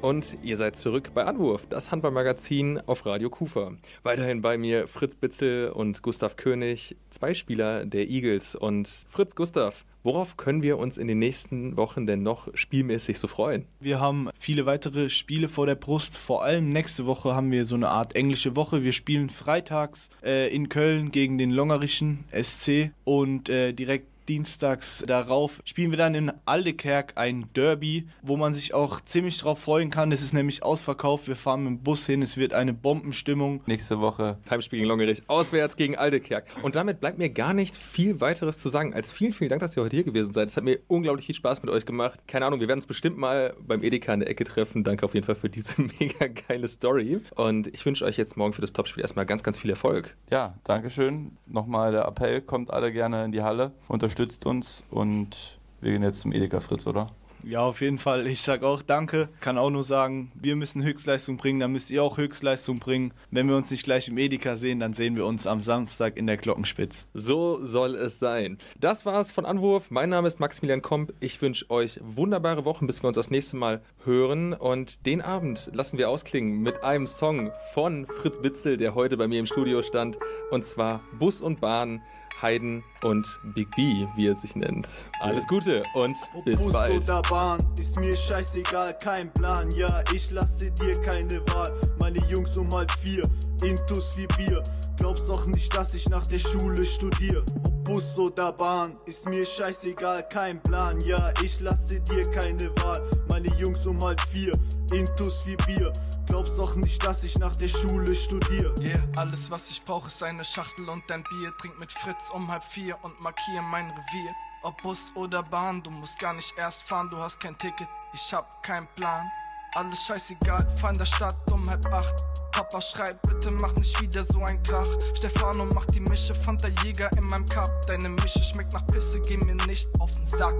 Und 0.09 0.37
ihr 0.41 0.57
seid 0.57 0.75
zurück 0.75 1.11
bei 1.13 1.23
Anwurf, 1.25 1.67
das 1.69 1.91
Handballmagazin 1.91 2.81
auf 2.87 3.05
Radio 3.05 3.29
Kufa. 3.29 3.73
Weiterhin 4.01 4.41
bei 4.41 4.57
mir 4.57 4.87
Fritz 4.87 5.15
Bitzel 5.15 5.69
und 5.69 6.01
Gustav 6.01 6.35
König, 6.35 6.97
zwei 7.11 7.35
Spieler 7.35 7.85
der 7.85 8.09
Eagles. 8.09 8.55
Und 8.55 8.87
Fritz, 9.07 9.35
Gustav, 9.35 9.85
worauf 10.01 10.35
können 10.35 10.63
wir 10.63 10.79
uns 10.79 10.97
in 10.97 11.07
den 11.07 11.19
nächsten 11.19 11.77
Wochen 11.77 12.07
denn 12.07 12.23
noch 12.23 12.47
spielmäßig 12.55 13.19
so 13.19 13.27
freuen? 13.27 13.67
Wir 13.79 13.99
haben 13.99 14.29
viele 14.33 14.65
weitere 14.65 15.11
Spiele 15.11 15.47
vor 15.47 15.67
der 15.67 15.75
Brust. 15.75 16.17
Vor 16.17 16.43
allem 16.43 16.69
nächste 16.69 17.05
Woche 17.05 17.35
haben 17.35 17.51
wir 17.51 17.63
so 17.63 17.75
eine 17.75 17.89
Art 17.89 18.15
englische 18.15 18.55
Woche. 18.55 18.83
Wir 18.83 18.93
spielen 18.93 19.29
freitags 19.29 20.09
äh, 20.23 20.51
in 20.51 20.69
Köln 20.69 21.11
gegen 21.11 21.37
den 21.37 21.51
Longerischen 21.51 22.23
SC 22.31 22.89
und 23.03 23.47
äh, 23.49 23.73
direkt 23.73 24.07
dienstags 24.29 25.03
darauf 25.07 25.59
spielen 25.65 25.89
wir 25.89 25.97
dann 25.97 26.13
in 26.13 26.31
Aldekerk 26.45 27.13
ein 27.15 27.49
Derby, 27.55 28.07
wo 28.21 28.37
man 28.37 28.53
sich 28.53 28.75
auch 28.75 29.01
ziemlich 29.01 29.39
drauf 29.39 29.59
freuen 29.59 29.89
kann. 29.89 30.11
Es 30.11 30.21
ist 30.21 30.33
nämlich 30.33 30.61
ausverkauft. 30.61 31.27
Wir 31.27 31.35
fahren 31.35 31.63
mit 31.63 31.67
dem 31.69 31.79
Bus 31.79 32.05
hin. 32.05 32.21
Es 32.21 32.37
wird 32.37 32.53
eine 32.53 32.73
Bombenstimmung. 32.73 33.61
Nächste 33.65 33.99
Woche 33.99 34.37
Heimspiel 34.49 34.77
gegen 34.77 34.87
Longerich, 34.87 35.23
auswärts 35.27 35.75
gegen 35.75 35.97
Aldekerk. 35.97 36.45
Und 36.61 36.75
damit 36.75 36.99
bleibt 36.99 37.17
mir 37.17 37.31
gar 37.31 37.55
nicht 37.55 37.75
viel 37.75 38.21
weiteres 38.21 38.59
zu 38.59 38.69
sagen, 38.69 38.93
als 38.93 39.11
vielen, 39.11 39.31
vielen 39.31 39.49
Dank, 39.49 39.61
dass 39.61 39.75
ihr 39.75 39.81
heute 39.81 39.95
hier 39.95 40.05
gewesen 40.05 40.31
seid. 40.31 40.49
Es 40.49 40.57
hat 40.57 40.63
mir 40.63 40.79
unglaublich 40.87 41.25
viel 41.25 41.35
Spaß 41.35 41.63
mit 41.63 41.71
euch 41.71 41.87
gemacht. 41.87 42.19
Keine 42.27 42.45
Ahnung, 42.45 42.59
wir 42.59 42.67
werden 42.67 42.77
uns 42.77 42.85
bestimmt 42.85 43.17
mal 43.17 43.55
beim 43.59 43.81
Edeka 43.81 44.13
in 44.13 44.19
der 44.19 44.29
Ecke 44.29 44.43
treffen. 44.43 44.83
Danke 44.83 45.05
auf 45.05 45.15
jeden 45.15 45.25
Fall 45.25 45.35
für 45.35 45.49
diese 45.49 45.81
mega 45.99 46.27
geile 46.47 46.67
Story. 46.67 47.19
Und 47.35 47.67
ich 47.73 47.83
wünsche 47.83 48.05
euch 48.05 48.17
jetzt 48.17 48.37
morgen 48.37 48.53
für 48.53 48.61
das 48.61 48.73
Topspiel 48.73 49.01
erstmal 49.01 49.25
ganz, 49.25 49.41
ganz 49.41 49.57
viel 49.57 49.71
Erfolg. 49.71 50.15
Ja, 50.29 50.53
Dankeschön. 50.65 51.31
Nochmal 51.47 51.93
der 51.93 52.05
Appell, 52.05 52.41
kommt 52.41 52.71
alle 52.71 52.91
gerne 52.91 53.25
in 53.25 53.31
die 53.31 53.41
Halle, 53.41 53.71
unterstützt 53.87 54.18
uns 54.45 54.83
und 54.89 55.59
wir 55.81 55.91
gehen 55.91 56.03
jetzt 56.03 56.19
zum 56.19 56.33
Edeka 56.33 56.59
Fritz, 56.59 56.85
oder? 56.87 57.07
Ja, 57.43 57.61
auf 57.61 57.79
jeden 57.79 57.97
Fall. 57.97 58.27
Ich 58.27 58.41
sag 58.41 58.63
auch 58.63 58.81
Danke. 58.81 59.29
Kann 59.39 59.57
auch 59.57 59.69
nur 59.69 59.83
sagen, 59.83 60.31
wir 60.35 60.57
müssen 60.57 60.83
Höchstleistung 60.83 61.37
bringen, 61.37 61.61
dann 61.61 61.71
müsst 61.71 61.89
ihr 61.89 62.03
auch 62.03 62.17
Höchstleistung 62.17 62.79
bringen. 62.79 63.13
Wenn 63.31 63.47
wir 63.47 63.55
uns 63.55 63.71
nicht 63.71 63.83
gleich 63.83 64.09
im 64.09 64.17
Edeka 64.17 64.57
sehen, 64.57 64.81
dann 64.81 64.93
sehen 64.93 65.15
wir 65.15 65.25
uns 65.25 65.47
am 65.47 65.61
Samstag 65.61 66.17
in 66.17 66.27
der 66.27 66.35
Glockenspitz. 66.35 67.07
So 67.13 67.63
soll 67.63 67.95
es 67.95 68.19
sein. 68.19 68.57
Das 68.77 69.05
war's 69.05 69.31
von 69.31 69.45
Anwurf. 69.45 69.89
Mein 69.89 70.09
Name 70.09 70.27
ist 70.27 70.41
Maximilian 70.41 70.81
Komp. 70.81 71.13
Ich 71.21 71.41
wünsche 71.41 71.69
euch 71.69 71.99
wunderbare 72.03 72.65
Wochen, 72.65 72.87
bis 72.87 73.01
wir 73.01 73.07
uns 73.07 73.15
das 73.15 73.31
nächste 73.31 73.55
Mal 73.55 73.81
hören. 74.03 74.53
Und 74.53 75.05
den 75.05 75.21
Abend 75.21 75.69
lassen 75.73 75.97
wir 75.97 76.09
ausklingen 76.09 76.61
mit 76.61 76.83
einem 76.83 77.07
Song 77.07 77.51
von 77.73 78.05
Fritz 78.05 78.41
Bitzel, 78.41 78.75
der 78.75 78.95
heute 78.95 79.15
bei 79.15 79.29
mir 79.29 79.39
im 79.39 79.45
Studio 79.45 79.81
stand. 79.81 80.17
Und 80.51 80.65
zwar 80.65 81.01
Bus 81.17 81.41
und 81.41 81.61
Bahn. 81.61 82.01
Heiden 82.41 82.83
und 83.01 83.27
Big 83.55 83.69
B, 83.75 84.07
wie 84.15 84.27
er 84.27 84.35
sich 84.35 84.55
nennt. 84.55 84.87
Alles 85.19 85.47
Gute 85.47 85.83
und 85.93 86.17
bis 86.45 86.61
Bus 86.61 86.73
bald. 86.73 86.93
oder 86.93 87.21
Bahn, 87.23 87.59
ist 87.79 87.99
mir 87.99 88.15
scheißegal, 88.15 88.97
kein 88.97 89.31
Plan. 89.33 89.69
Ja, 89.71 90.03
ich 90.13 90.31
lasse 90.31 90.71
dir 90.71 90.99
keine 91.01 91.41
Wahl. 91.49 91.71
Meine 91.99 92.19
Jungs 92.27 92.55
um 92.57 92.73
halb 92.73 92.91
vier, 93.03 93.23
Intus 93.63 94.17
wie 94.17 94.27
Bier. 94.37 94.63
Glaubst 94.97 95.29
doch 95.29 95.45
nicht, 95.45 95.75
dass 95.75 95.93
ich 95.93 96.09
nach 96.09 96.27
der 96.27 96.39
Schule 96.39 96.83
studiere. 96.85 97.43
Ob 97.65 97.83
Bus 97.83 98.17
oder 98.17 98.51
Bahn, 98.51 98.97
ist 99.05 99.27
mir 99.29 99.45
scheißegal, 99.45 100.27
kein 100.29 100.61
Plan. 100.61 100.99
Ja, 101.05 101.33
ich 101.43 101.59
lasse 101.59 101.99
dir 102.01 102.23
keine 102.31 102.69
Wahl. 102.83 103.09
Meine 103.29 103.47
Jungs 103.55 103.85
um 103.87 104.03
halb 104.03 104.19
vier, 104.33 104.51
Intus 104.93 105.45
wie 105.47 105.55
Bier. 105.55 105.91
Glaubst 106.29 106.57
doch 106.59 106.75
nicht, 106.75 107.03
dass 107.05 107.23
ich 107.23 107.37
nach 107.39 107.55
der 107.55 107.67
Schule 107.67 108.13
studiere. 108.13 108.73
Yeah, 108.79 109.01
alles 109.15 109.49
was 109.51 109.69
ich 109.71 109.83
brauche 109.83 110.07
ist 110.07 110.21
eine 110.23 110.45
Schachtel 110.45 110.87
und 110.87 111.11
ein 111.11 111.23
Bier. 111.23 111.51
Trink 111.57 111.79
mit 111.79 111.91
Fritz 111.91 112.29
um 112.31 112.49
halb 112.49 112.63
vier 112.63 112.97
und 113.01 113.19
markiere 113.19 113.63
mein 113.63 113.89
Revier. 113.89 114.31
Ob 114.61 114.81
Bus 114.83 115.11
oder 115.15 115.41
Bahn, 115.41 115.81
du 115.81 115.89
musst 115.89 116.19
gar 116.19 116.33
nicht 116.33 116.53
erst 116.57 116.83
fahren, 116.83 117.09
du 117.09 117.17
hast 117.17 117.39
kein 117.39 117.57
Ticket, 117.57 117.87
ich 118.13 118.33
hab 118.33 118.61
keinen 118.61 118.87
Plan. 118.95 119.25
Alles 119.73 120.03
scheißegal, 120.03 120.69
fahr 120.77 120.91
in 120.91 120.97
der 120.97 121.05
Stadt 121.05 121.35
um 121.51 121.67
halb 121.69 121.85
acht. 121.91 122.15
Papa 122.51 122.81
schreibt, 122.81 123.27
bitte 123.27 123.51
mach 123.51 123.73
nicht 123.73 123.99
wieder 124.01 124.23
so 124.23 124.43
ein 124.43 124.61
Krach. 124.63 124.87
Stefano 125.15 125.65
macht 125.65 125.95
die 125.95 125.99
Mische, 125.99 126.35
fand 126.35 126.61
der 126.61 126.71
Jäger 126.83 127.09
in 127.17 127.23
meinem 127.25 127.45
Cup. 127.45 127.69
Deine 127.87 128.09
Mische 128.09 128.43
schmeckt 128.43 128.73
nach 128.73 128.85
Pisse, 128.87 129.19
geh 129.21 129.37
mir 129.37 129.55
nicht 129.65 129.87
auf 129.99 130.11
den 130.11 130.25
Sack. 130.25 130.55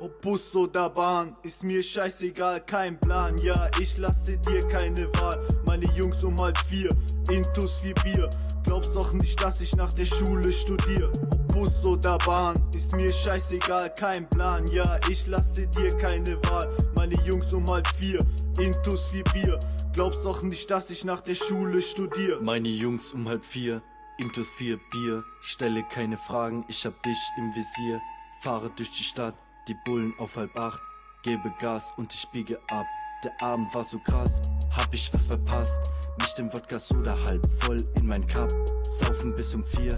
Ob 0.00 0.20
Bus 0.20 0.54
oder 0.54 0.88
Bahn, 0.90 1.36
ist 1.42 1.64
mir 1.64 1.82
scheißegal, 1.82 2.60
kein 2.60 3.00
Plan. 3.00 3.36
Ja, 3.38 3.68
ich 3.80 3.98
lasse 3.98 4.38
dir 4.38 4.60
keine 4.68 5.08
Wahl. 5.14 5.44
Meine 5.66 5.86
Jungs 5.96 6.22
um 6.22 6.40
halb 6.40 6.56
vier, 6.70 6.90
Intus 7.32 7.82
wie 7.82 7.94
Bier. 7.94 8.30
Glaubst 8.62 8.94
doch 8.94 9.12
nicht, 9.12 9.42
dass 9.42 9.60
ich 9.60 9.74
nach 9.74 9.92
der 9.92 10.04
Schule 10.04 10.52
studiere. 10.52 11.10
Ob 11.32 11.48
Bus 11.48 11.84
oder 11.84 12.16
Bahn, 12.18 12.54
ist 12.76 12.94
mir 12.94 13.12
scheißegal, 13.12 13.92
kein 13.94 14.28
Plan. 14.30 14.64
Ja, 14.68 15.00
ich 15.10 15.26
lasse 15.26 15.66
dir 15.66 15.88
keine 15.98 16.36
Wahl. 16.44 16.76
Meine 16.94 17.16
Jungs 17.24 17.52
um 17.52 17.68
halb 17.68 17.88
vier, 17.88 18.24
Intus 18.60 19.12
wie 19.12 19.24
Bier. 19.24 19.58
Glaubst 19.92 20.24
doch 20.24 20.42
nicht, 20.42 20.70
dass 20.70 20.90
ich 20.90 21.04
nach 21.04 21.22
der 21.22 21.34
Schule 21.34 21.82
studiere. 21.82 22.40
Meine 22.40 22.68
Jungs 22.68 23.12
um 23.12 23.28
halb 23.28 23.44
vier, 23.44 23.82
Intus 24.18 24.50
vier 24.50 24.78
Bier. 24.92 25.24
Stelle 25.40 25.82
keine 25.90 26.16
Fragen, 26.16 26.64
ich 26.68 26.86
hab 26.86 27.02
dich 27.02 27.18
im 27.36 27.52
Visier. 27.52 28.00
Fahre 28.40 28.70
durch 28.76 28.90
die 28.90 29.02
Stadt, 29.02 29.34
die 29.68 29.76
Bullen 29.84 30.14
auf 30.18 30.36
halb 30.36 30.56
acht. 30.56 30.80
Gebe 31.22 31.52
Gas 31.60 31.92
und 31.96 32.12
ich 32.12 32.26
biege 32.32 32.58
ab. 32.70 32.86
Der 33.24 33.32
Abend 33.42 33.74
war 33.74 33.84
so 33.84 33.98
krass, 33.98 34.40
hab 34.76 34.94
ich 34.94 35.12
was 35.12 35.26
verpasst. 35.26 35.90
Mich 36.20 36.32
dem 36.34 36.52
Wodka 36.52 36.78
Soda 36.78 37.16
halb 37.26 37.44
voll 37.52 37.78
in 37.98 38.06
mein 38.06 38.26
Cup. 38.26 38.48
Saufen 38.82 39.34
bis 39.34 39.54
um 39.54 39.66
vier. 39.66 39.90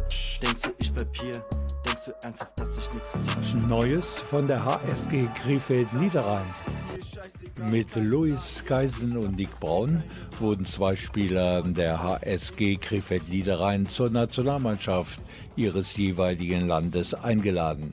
Denkst 0.43 0.63
du, 0.63 0.71
ich 0.79 0.93
hier? 1.21 1.33
Denkst 1.85 2.07
du 2.07 2.13
ernsthaft, 2.23 2.59
dass 2.59 2.79
ich 2.79 2.91
nichts? 2.93 3.67
Neues 3.69 4.19
von 4.19 4.47
der 4.47 4.65
HSG 4.65 5.29
Krefeld 5.35 5.93
Niederrhein. 5.93 6.47
Mit 7.71 7.95
Luis 7.95 8.65
Geisen 8.67 9.17
und 9.19 9.37
Nick 9.37 9.61
Braun 9.61 10.03
wurden 10.39 10.65
zwei 10.65 10.97
Spieler 10.97 11.63
der 11.63 12.03
HSG 12.03 12.77
Krefeld 12.77 13.29
Niederrhein 13.29 13.87
zur 13.87 14.09
Nationalmannschaft 14.09 15.21
ihres 15.57 15.95
jeweiligen 15.97 16.67
Landes 16.67 17.13
eingeladen. 17.13 17.93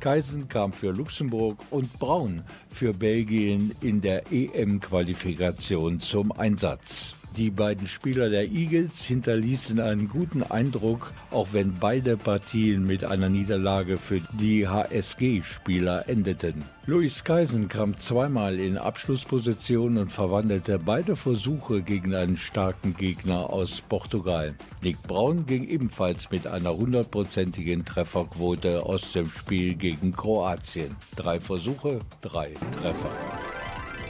Geisen 0.00 0.48
kam 0.48 0.72
für 0.72 0.92
Luxemburg 0.92 1.58
und 1.70 1.98
Braun 1.98 2.42
für 2.70 2.92
Belgien 2.92 3.74
in 3.80 4.00
der 4.00 4.32
EM-Qualifikation 4.32 6.00
zum 6.00 6.32
Einsatz. 6.32 7.17
Die 7.36 7.50
beiden 7.50 7.86
Spieler 7.86 8.30
der 8.30 8.50
Eagles 8.50 9.04
hinterließen 9.04 9.78
einen 9.80 10.08
guten 10.08 10.42
Eindruck, 10.42 11.12
auch 11.30 11.48
wenn 11.52 11.74
beide 11.78 12.16
Partien 12.16 12.84
mit 12.84 13.04
einer 13.04 13.28
Niederlage 13.28 13.96
für 13.96 14.20
die 14.40 14.66
HSG-Spieler 14.66 16.08
endeten. 16.08 16.64
Luis 16.86 17.22
Geisen 17.22 17.68
kam 17.68 17.98
zweimal 17.98 18.58
in 18.58 18.78
Abschlussposition 18.78 19.98
und 19.98 20.10
verwandelte 20.10 20.78
beide 20.78 21.16
Versuche 21.16 21.82
gegen 21.82 22.14
einen 22.14 22.38
starken 22.38 22.96
Gegner 22.96 23.52
aus 23.52 23.82
Portugal. 23.82 24.54
Nick 24.82 25.02
Braun 25.02 25.44
ging 25.44 25.68
ebenfalls 25.68 26.30
mit 26.30 26.46
einer 26.46 26.74
hundertprozentigen 26.74 27.84
Trefferquote 27.84 28.86
aus 28.86 29.12
dem 29.12 29.26
Spiel 29.28 29.74
gegen 29.74 30.12
Kroatien. 30.12 30.96
Drei 31.14 31.40
Versuche, 31.40 32.00
drei 32.22 32.54
Treffer. 32.80 33.10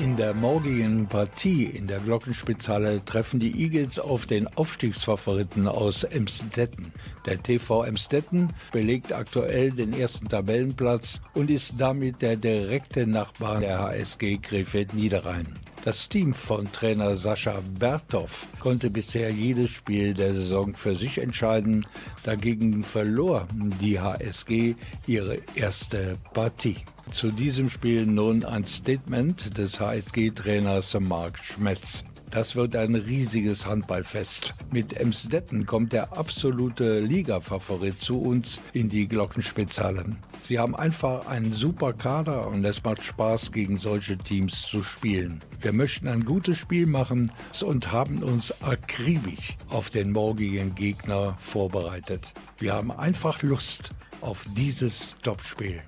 In 0.00 0.16
der 0.16 0.32
morgigen 0.32 1.08
Partie 1.08 1.64
in 1.64 1.88
der 1.88 1.98
Glockenspitzhalle 1.98 3.04
treffen 3.04 3.40
die 3.40 3.60
Eagles 3.60 3.98
auf 3.98 4.26
den 4.26 4.46
Aufstiegsfavoriten 4.46 5.66
aus 5.66 6.04
Emstetten. 6.04 6.92
Der 7.26 7.42
TV 7.42 7.82
Emstetten 7.82 8.50
belegt 8.70 9.12
aktuell 9.12 9.72
den 9.72 9.92
ersten 9.92 10.28
Tabellenplatz 10.28 11.20
und 11.34 11.50
ist 11.50 11.74
damit 11.78 12.22
der 12.22 12.36
direkte 12.36 13.08
Nachbar 13.08 13.58
der 13.58 13.80
HSG 13.80 14.38
Krefeld 14.38 14.94
Niederrhein. 14.94 15.48
Das 15.84 16.08
Team 16.08 16.34
von 16.34 16.70
Trainer 16.72 17.14
Sascha 17.14 17.62
Berthoff 17.78 18.46
konnte 18.58 18.90
bisher 18.90 19.30
jedes 19.30 19.70
Spiel 19.70 20.12
der 20.12 20.34
Saison 20.34 20.74
für 20.74 20.94
sich 20.94 21.18
entscheiden. 21.18 21.86
Dagegen 22.24 22.82
verlor 22.82 23.46
die 23.80 24.00
HSG 24.00 24.74
ihre 25.06 25.38
erste 25.54 26.16
Partie. 26.34 26.78
Zu 27.12 27.30
diesem 27.30 27.70
Spiel 27.70 28.06
nun 28.06 28.44
ein 28.44 28.64
Statement 28.64 29.56
des 29.56 29.80
HSG-Trainers 29.80 30.98
Marc 31.00 31.38
Schmetz. 31.38 32.04
Das 32.30 32.56
wird 32.56 32.76
ein 32.76 32.94
riesiges 32.94 33.66
Handballfest. 33.66 34.54
Mit 34.70 34.92
Emsdetten 34.92 35.64
kommt 35.64 35.92
der 35.92 36.16
absolute 36.16 37.00
Liga-Favorit 37.00 38.00
zu 38.00 38.20
uns 38.20 38.60
in 38.72 38.88
die 38.88 39.08
Glockenspitzhalle. 39.08 40.04
Sie 40.40 40.58
haben 40.58 40.76
einfach 40.76 41.26
einen 41.26 41.52
super 41.52 41.92
Kader 41.92 42.46
und 42.48 42.64
es 42.64 42.82
macht 42.84 43.02
Spaß, 43.02 43.50
gegen 43.52 43.78
solche 43.78 44.18
Teams 44.18 44.62
zu 44.62 44.82
spielen. 44.82 45.40
Wir 45.60 45.72
möchten 45.72 46.06
ein 46.06 46.24
gutes 46.24 46.58
Spiel 46.58 46.86
machen 46.86 47.32
und 47.62 47.92
haben 47.92 48.22
uns 48.22 48.62
akribisch 48.62 49.56
auf 49.70 49.90
den 49.90 50.12
morgigen 50.12 50.74
Gegner 50.74 51.36
vorbereitet. 51.40 52.34
Wir 52.58 52.74
haben 52.74 52.92
einfach 52.92 53.42
Lust 53.42 53.90
auf 54.20 54.46
dieses 54.56 55.16
Topspiel. 55.22 55.82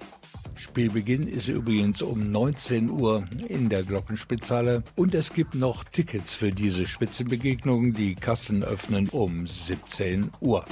Spielbeginn 0.60 1.26
ist 1.26 1.48
übrigens 1.48 2.02
um 2.02 2.30
19 2.30 2.90
Uhr 2.90 3.24
in 3.48 3.70
der 3.70 3.82
Glockenspitzhalle 3.82 4.82
und 4.94 5.14
es 5.14 5.32
gibt 5.32 5.54
noch 5.54 5.84
Tickets 5.84 6.34
für 6.34 6.52
diese 6.52 6.86
Spitzenbegegnung. 6.86 7.94
Die 7.94 8.14
Kassen 8.14 8.62
öffnen 8.62 9.08
um 9.08 9.46
17 9.46 10.30
Uhr. 10.40 10.64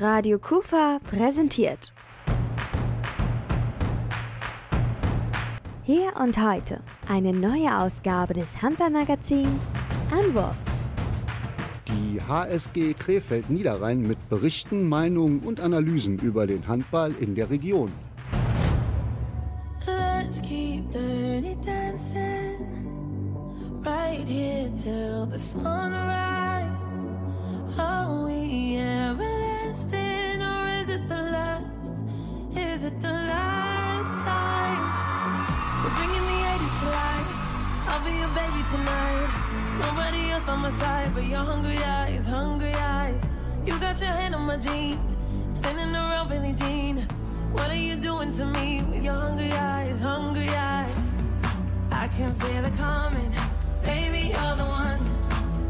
Radio 0.00 0.38
Kufa 0.40 0.98
präsentiert. 1.08 1.92
Hier 5.84 6.12
und 6.20 6.36
heute 6.42 6.80
eine 7.08 7.32
neue 7.32 7.78
Ausgabe 7.78 8.34
des 8.34 8.60
Hamper-Magazins 8.60 9.72
Anwurf. 10.10 10.56
Die 12.16 12.22
HSG 12.22 12.94
Krefeld 12.94 13.50
Niederrhein 13.50 14.00
mit 14.00 14.30
Berichten, 14.30 14.88
Meinungen 14.88 15.40
und 15.40 15.60
Analysen 15.60 16.18
über 16.18 16.46
den 16.46 16.66
Handball 16.66 17.14
in 17.20 17.34
der 17.34 17.50
Region. 17.50 17.92
Let's 19.86 20.40
keep 20.40 20.90
dirty 20.90 21.54
dancing 21.62 22.86
right 23.84 24.26
here 24.26 24.72
till 24.82 25.26
the 25.30 25.38
sunrise. 25.38 26.72
Are 27.76 28.24
we 28.24 28.78
everlasting 28.78 30.40
or 30.40 30.64
is 30.82 30.88
it 30.88 31.06
the 31.10 31.20
last? 31.32 31.66
Is 32.54 32.84
it 32.84 32.98
the 33.02 33.08
last 33.08 33.75
I'll 37.96 38.04
be 38.04 38.18
your 38.18 38.28
baby 38.28 38.62
tonight. 38.70 39.30
Nobody 39.80 40.30
else 40.30 40.44
by 40.44 40.54
my 40.56 40.70
side 40.70 41.14
but 41.14 41.24
your 41.24 41.42
hungry 41.42 41.78
eyes, 41.78 42.26
hungry 42.26 42.74
eyes. 42.74 43.22
You 43.64 43.78
got 43.80 43.98
your 43.98 44.10
hand 44.10 44.34
on 44.34 44.42
my 44.42 44.58
jeans, 44.58 45.16
spinning 45.54 45.94
around 45.94 46.28
Billie 46.28 46.52
Jean. 46.52 46.98
What 47.52 47.70
are 47.70 47.82
you 47.88 47.96
doing 47.96 48.30
to 48.34 48.44
me 48.44 48.82
with 48.82 49.02
your 49.02 49.14
hungry 49.14 49.50
eyes, 49.50 49.98
hungry 50.02 50.50
eyes? 50.50 50.94
I 51.90 52.08
can 52.08 52.34
feel 52.34 52.64
it 52.66 52.76
coming, 52.76 53.32
baby, 53.82 54.22
you're 54.34 54.56
the 54.62 54.68
one. 54.82 55.00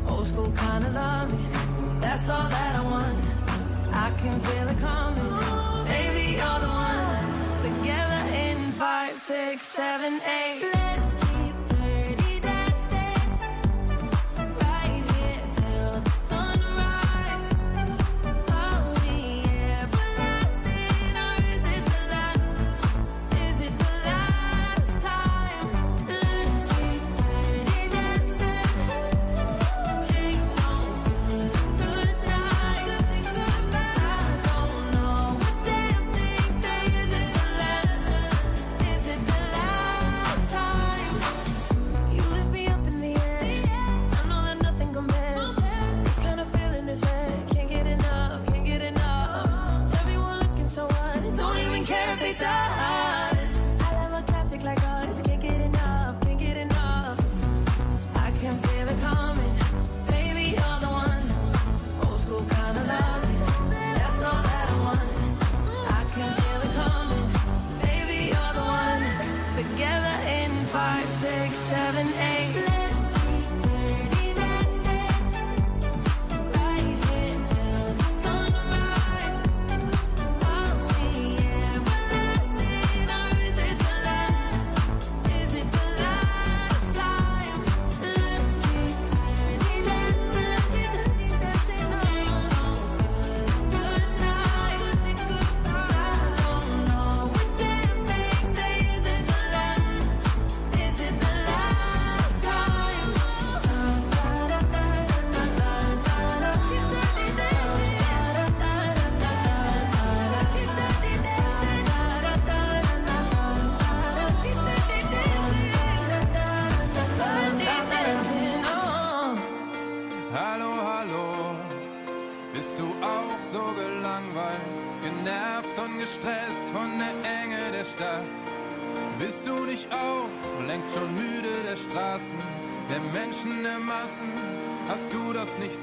Old 0.09 0.27
school 0.27 0.51
kind 0.51 0.85
of 0.85 0.95
loving, 0.95 1.49
that's 2.01 2.29
all 2.29 2.49
that 2.49 2.75
I 2.75 2.83
want. 2.83 3.25
I 3.93 4.11
can 4.19 4.41
feel 4.41 4.67
it 4.75 4.79
coming, 4.81 5.33
baby, 5.95 6.27
you're 6.39 6.61
the 6.67 6.73
one. 6.91 7.23
Together 7.63 8.23
in 8.35 8.73
five, 8.73 9.17
six, 9.17 9.65
seven, 9.65 10.15
eight. 10.15 10.63
Let's 10.75 11.06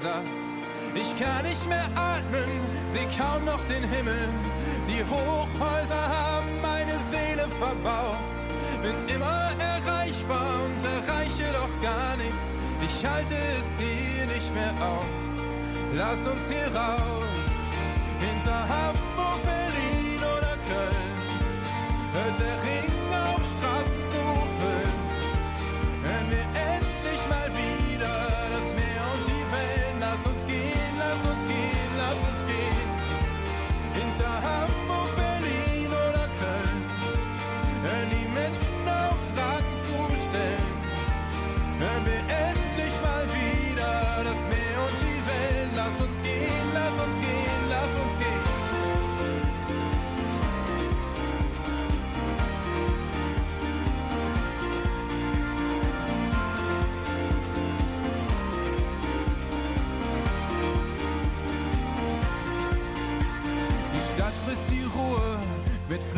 satt? 0.04 0.24
Ich 0.94 1.12
kann 1.18 1.44
nicht 1.44 1.68
mehr 1.68 1.90
atmen, 1.96 2.52
seh 2.86 3.08
kaum 3.18 3.46
noch 3.46 3.64
den 3.66 3.84
Himmel. 3.84 4.30
Die 4.88 5.04
Hochhäuser 5.04 6.04
haben 6.20 6.62
meine 6.62 6.98
Seele 7.10 7.48
verbaut. 7.58 8.34
Bin 8.84 8.98
immer 9.16 9.52
erreichbar 9.74 10.66
und 10.66 10.84
erreiche 10.84 11.48
doch 11.54 11.74
gar 11.82 12.16
nichts. 12.18 12.60
Ich 12.88 13.06
halte 13.06 13.36
es 13.58 13.68
hier 13.80 14.26
nicht 14.28 14.54
mehr 14.54 14.74
aus. 14.82 15.30
Lass 15.94 16.20
uns 16.28 16.44
hier 16.50 16.70
raus, 16.76 17.52
hinter 18.20 18.62
Hamburg, 18.76 19.42
Berlin 19.44 20.22
oder 20.36 20.56
Köln. 20.70 21.18
Hört 22.14 22.38
der 22.40 22.58
Ring 22.68 22.94
auf 23.30 23.42
Straßen 23.54 24.03
Hinter 34.14 34.30
Hamburg, 34.30 34.44
Berlin 34.44 34.73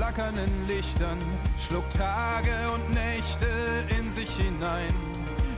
flackernden 0.06 0.68
Lichtern, 0.68 1.18
schluckt 1.58 1.98
Tage 1.98 2.54
und 2.74 2.90
Nächte 2.90 3.48
in 3.98 4.12
sich 4.12 4.30
hinein. 4.36 4.94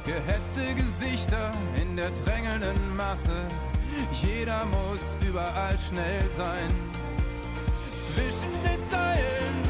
Gehetzte 0.05 0.73
Gesichter 0.73 1.51
in 1.81 1.97
der 1.97 2.11
drängelnden 2.23 2.95
Masse, 2.95 3.45
jeder 4.21 4.65
muss 4.65 5.03
überall 5.27 5.77
schnell 5.77 6.23
sein. 6.31 6.73
Zwischen 7.91 8.53
den 8.63 8.89
Zeilen 8.89 9.66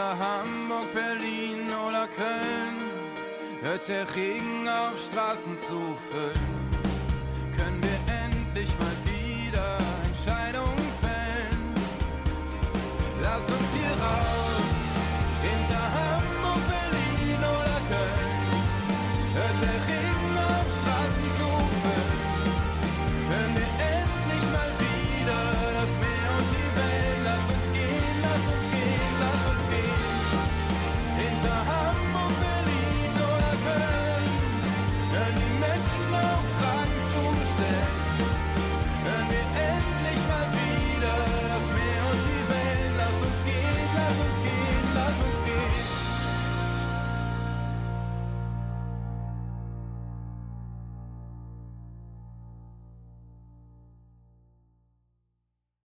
hinter 0.00 0.18
Hamburg, 0.18 0.94
Berlin 0.94 1.68
oder 1.86 2.08
Köln. 2.08 2.90
Hört 3.62 3.86
der 3.88 4.14
Regen 4.14 4.66
auf 4.68 4.98
Straßen 4.98 5.56
zu 5.56 5.94
füllen. 5.96 6.70
Können 7.56 7.82
wir 7.82 8.14
endlich 8.24 8.70
mal 8.78 8.99